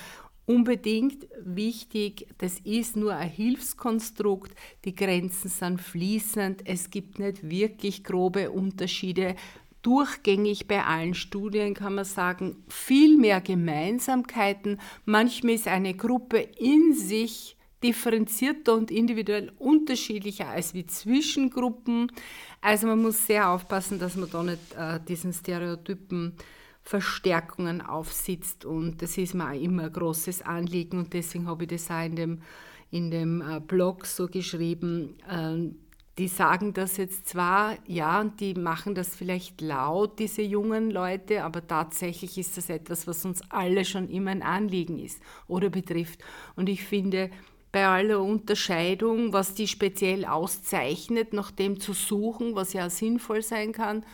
unbedingt 0.47 1.27
wichtig, 1.41 2.29
das 2.39 2.59
ist 2.61 2.97
nur 2.97 3.15
ein 3.15 3.29
Hilfskonstrukt, 3.29 4.53
die 4.85 4.95
Grenzen 4.95 5.49
sind 5.49 5.81
fließend, 5.81 6.63
es 6.65 6.91
gibt 6.91 7.19
nicht 7.19 7.49
wirklich 7.49 8.05
grobe 8.05 8.51
Unterschiede. 8.51 9.37
Durchgängig 9.83 10.69
bei 10.69 10.85
allen 10.85 11.15
Studien 11.15 11.75
kann 11.75 11.97
man 11.97 12.05
sagen, 12.05 12.63
viel 12.69 13.19
mehr 13.19 13.41
Gemeinsamkeiten. 13.41 14.81
Manchmal 15.05 15.55
ist 15.55 15.67
eine 15.67 15.95
Gruppe 15.95 16.39
in 16.39 16.95
sich 16.95 17.57
differenzierter 17.83 18.75
und 18.75 18.93
individuell 18.93 19.51
unterschiedlicher 19.59 20.49
als 20.49 20.73
wie 20.73 20.87
Zwischengruppen. 20.87 22.13
Also 22.61 22.87
man 22.87 23.03
muss 23.03 23.27
sehr 23.27 23.49
aufpassen, 23.51 23.99
dass 23.99 24.15
man 24.15 24.31
da 24.31 24.43
nicht 24.45 24.75
äh, 24.79 25.01
diesen 25.09 25.33
Stereotypen 25.33 26.35
Verstärkungen 26.83 27.81
aufsitzt. 27.81 28.65
Und 28.65 29.03
das 29.03 29.17
ist 29.19 29.35
mir 29.35 29.51
auch 29.51 29.61
immer 29.61 29.85
ein 29.85 29.93
großes 29.93 30.43
Anliegen 30.43 30.99
und 30.99 31.13
deswegen 31.13 31.47
habe 31.47 31.65
ich 31.65 31.71
das 31.71 31.91
auch 31.91 32.05
in 32.05 32.17
dem, 32.17 32.43
in 32.91 33.11
dem 33.11 33.41
äh, 33.41 33.61
Blog 33.61 34.07
so 34.07 34.27
geschrieben. 34.29 35.17
Ähm, 35.31 35.77
die 36.19 36.29
sagen 36.29 36.75
das 36.75 36.99
jetzt 36.99 37.27
zwar, 37.27 37.79
ja, 37.87 38.21
und 38.21 38.41
die 38.41 38.53
machen 38.53 38.95
das 38.95 39.17
vielleicht 39.17 39.63
laut, 39.63 40.19
diese 40.19 40.43
jungen 40.43 40.91
Leute, 40.91 41.43
aber 41.43 41.67
tatsächlich 41.67 42.37
ist 42.37 42.59
das 42.59 42.69
etwas, 42.69 43.07
was 43.07 43.25
uns 43.25 43.41
alle 43.49 43.87
schon 43.87 44.11
immer 44.11 44.31
ein 44.31 44.43
Anliegen 44.43 44.99
ist 44.99 45.23
oder 45.47 45.71
betrifft. 45.71 46.23
Und 46.55 46.69
ich 46.69 46.85
finde, 46.85 47.31
bei 47.73 47.87
aller 47.87 48.21
Unterscheidung, 48.21 49.33
was 49.33 49.55
die 49.55 49.67
speziell 49.67 50.27
auszeichnet, 50.27 51.33
nach 51.33 51.51
dem 51.51 51.81
zu 51.81 51.95
suchen, 51.95 52.55
was 52.55 52.75
ja 52.75 52.91
sinnvoll 52.91 53.41
sein 53.41 53.73
kann, 53.73 54.05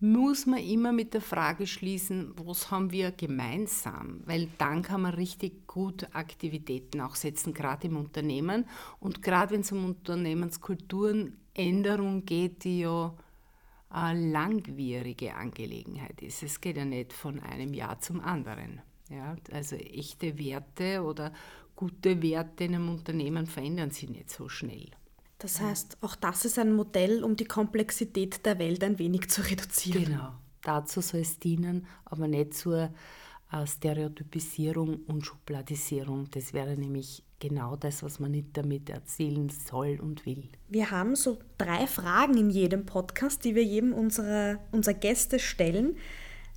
muss 0.00 0.46
man 0.46 0.60
immer 0.60 0.92
mit 0.92 1.12
der 1.12 1.20
Frage 1.20 1.66
schließen, 1.66 2.32
was 2.36 2.70
haben 2.70 2.92
wir 2.92 3.10
gemeinsam? 3.10 4.20
Weil 4.26 4.48
dann 4.58 4.82
kann 4.82 5.02
man 5.02 5.14
richtig 5.14 5.66
gut 5.66 6.06
Aktivitäten 6.14 7.00
auch 7.00 7.16
setzen, 7.16 7.52
gerade 7.52 7.88
im 7.88 7.96
Unternehmen. 7.96 8.64
Und 9.00 9.22
gerade 9.22 9.54
wenn 9.54 9.62
es 9.62 9.72
um 9.72 9.84
Unternehmenskulturenänderung 9.84 12.24
geht, 12.24 12.62
die 12.62 12.78
ja 12.80 13.12
eine 13.90 14.30
langwierige 14.30 15.34
Angelegenheit 15.34 16.22
ist. 16.22 16.42
Es 16.42 16.60
geht 16.60 16.76
ja 16.76 16.84
nicht 16.84 17.12
von 17.12 17.40
einem 17.40 17.74
Jahr 17.74 18.00
zum 18.00 18.20
anderen. 18.20 18.80
Ja, 19.10 19.36
also 19.52 19.76
echte 19.76 20.38
Werte 20.38 21.02
oder 21.02 21.32
gute 21.74 22.22
Werte 22.22 22.64
in 22.64 22.74
einem 22.74 22.90
Unternehmen 22.90 23.46
verändern 23.46 23.90
sich 23.90 24.10
nicht 24.10 24.30
so 24.30 24.48
schnell. 24.48 24.90
Das 25.38 25.60
heißt, 25.60 25.98
auch 26.00 26.16
das 26.16 26.44
ist 26.44 26.58
ein 26.58 26.74
Modell, 26.74 27.22
um 27.22 27.36
die 27.36 27.44
Komplexität 27.44 28.44
der 28.44 28.58
Welt 28.58 28.82
ein 28.82 28.98
wenig 28.98 29.30
zu 29.30 29.40
reduzieren. 29.42 30.04
Genau, 30.04 30.32
dazu 30.62 31.00
soll 31.00 31.20
es 31.20 31.38
dienen, 31.38 31.86
aber 32.04 32.26
nicht 32.26 32.54
zur 32.54 32.90
äh, 33.52 33.66
Stereotypisierung 33.66 35.02
und 35.06 35.24
Schubladisierung. 35.24 36.28
Das 36.32 36.52
wäre 36.52 36.76
nämlich 36.76 37.22
genau 37.38 37.76
das, 37.76 38.02
was 38.02 38.18
man 38.18 38.32
nicht 38.32 38.48
damit 38.54 38.90
erzielen 38.90 39.48
soll 39.48 40.00
und 40.02 40.26
will. 40.26 40.48
Wir 40.68 40.90
haben 40.90 41.14
so 41.14 41.38
drei 41.56 41.86
Fragen 41.86 42.36
in 42.36 42.50
jedem 42.50 42.84
Podcast, 42.84 43.44
die 43.44 43.54
wir 43.54 43.64
jedem 43.64 43.92
unserer, 43.92 44.58
unserer 44.72 44.94
Gäste 44.94 45.38
stellen, 45.38 45.96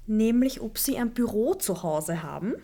nämlich 0.07 0.59
ob 0.59 0.79
sie 0.79 0.97
ein 0.97 1.13
Büro 1.13 1.53
zu 1.53 1.83
Hause 1.83 2.23
haben 2.23 2.55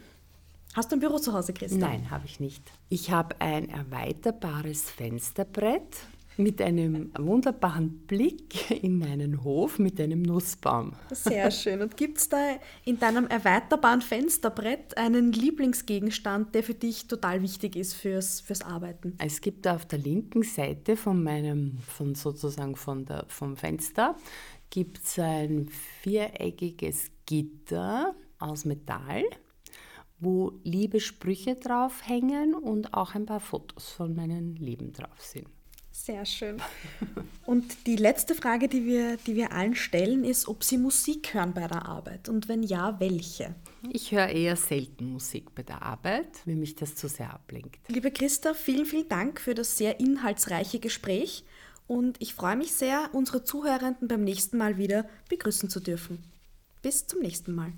Hast 0.77 0.91
du 0.91 0.95
ein 0.95 0.99
Büro 0.99 1.17
zu 1.17 1.33
Hause, 1.33 1.53
Christa? 1.53 1.75
Nein, 1.75 2.11
habe 2.11 2.27
ich 2.27 2.39
nicht. 2.39 2.61
Ich 2.87 3.09
habe 3.09 3.41
ein 3.41 3.67
erweiterbares 3.67 4.91
Fensterbrett 4.91 5.97
mit 6.37 6.61
einem 6.61 7.11
wunderbaren 7.17 8.05
Blick 8.05 8.69
in 8.83 8.99
meinen 8.99 9.43
Hof 9.43 9.79
mit 9.79 9.99
einem 9.99 10.21
Nussbaum. 10.21 10.93
Sehr 11.09 11.49
schön. 11.51 11.81
Und 11.81 11.97
gibt 11.97 12.19
es 12.19 12.29
da 12.29 12.59
in 12.85 12.99
deinem 12.99 13.25
erweiterbaren 13.25 14.03
Fensterbrett 14.03 14.95
einen 14.99 15.31
Lieblingsgegenstand, 15.31 16.53
der 16.53 16.61
für 16.61 16.75
dich 16.75 17.07
total 17.07 17.41
wichtig 17.41 17.75
ist 17.75 17.95
fürs, 17.95 18.39
fürs 18.41 18.61
Arbeiten? 18.61 19.15
Es 19.17 19.41
gibt 19.41 19.67
auf 19.67 19.87
der 19.87 19.97
linken 19.97 20.43
Seite 20.43 20.95
von 20.95 21.23
meinem, 21.23 21.79
von 21.87 22.13
sozusagen 22.13 22.75
von 22.75 23.03
der, 23.03 23.25
vom 23.29 23.57
Fenster, 23.57 24.15
gibt 24.69 24.99
es 24.99 25.17
ein 25.17 25.69
viereckiges 26.03 27.09
Gitter 27.25 28.13
aus 28.37 28.63
Metall 28.63 29.23
wo 30.19 30.59
liebe 30.63 30.99
Sprüche 30.99 31.55
drauf 31.55 32.01
hängen 32.07 32.53
und 32.53 32.93
auch 32.93 33.15
ein 33.15 33.25
paar 33.25 33.39
Fotos 33.39 33.89
von 33.89 34.15
meinen 34.15 34.55
Lieben 34.55 34.93
drauf 34.93 35.19
sind. 35.19 35.47
Sehr 35.91 36.25
schön. 36.25 36.57
Und 37.45 37.87
die 37.87 37.95
letzte 37.95 38.35
Frage, 38.35 38.67
die 38.67 38.85
wir, 38.85 39.17
die 39.17 39.35
wir 39.35 39.51
allen 39.51 39.73
stellen, 39.73 40.23
ist, 40.23 40.47
ob 40.47 40.63
Sie 40.63 40.77
Musik 40.77 41.33
hören 41.33 41.53
bei 41.53 41.67
der 41.67 41.87
Arbeit 41.87 42.29
und 42.29 42.47
wenn 42.47 42.61
ja, 42.61 42.99
welche? 42.99 43.55
Ich 43.91 44.11
höre 44.11 44.27
eher 44.27 44.55
selten 44.55 45.11
Musik 45.11 45.55
bei 45.55 45.63
der 45.63 45.81
Arbeit, 45.81 46.27
weil 46.45 46.55
mich 46.55 46.75
das 46.75 46.95
zu 46.95 47.07
sehr 47.07 47.33
ablenkt. 47.33 47.79
Liebe 47.87 48.11
Christa, 48.11 48.53
vielen, 48.53 48.85
vielen 48.85 49.09
Dank 49.09 49.41
für 49.41 49.55
das 49.55 49.77
sehr 49.77 49.99
inhaltsreiche 49.99 50.79
Gespräch 50.79 51.43
und 51.87 52.21
ich 52.21 52.35
freue 52.35 52.57
mich 52.57 52.73
sehr, 52.73 53.09
unsere 53.13 53.43
Zuhörenden 53.43 54.07
beim 54.07 54.23
nächsten 54.23 54.57
Mal 54.57 54.77
wieder 54.77 55.09
begrüßen 55.29 55.69
zu 55.69 55.79
dürfen. 55.79 56.23
Bis 56.81 57.07
zum 57.07 57.21
nächsten 57.21 57.55
Mal. 57.55 57.73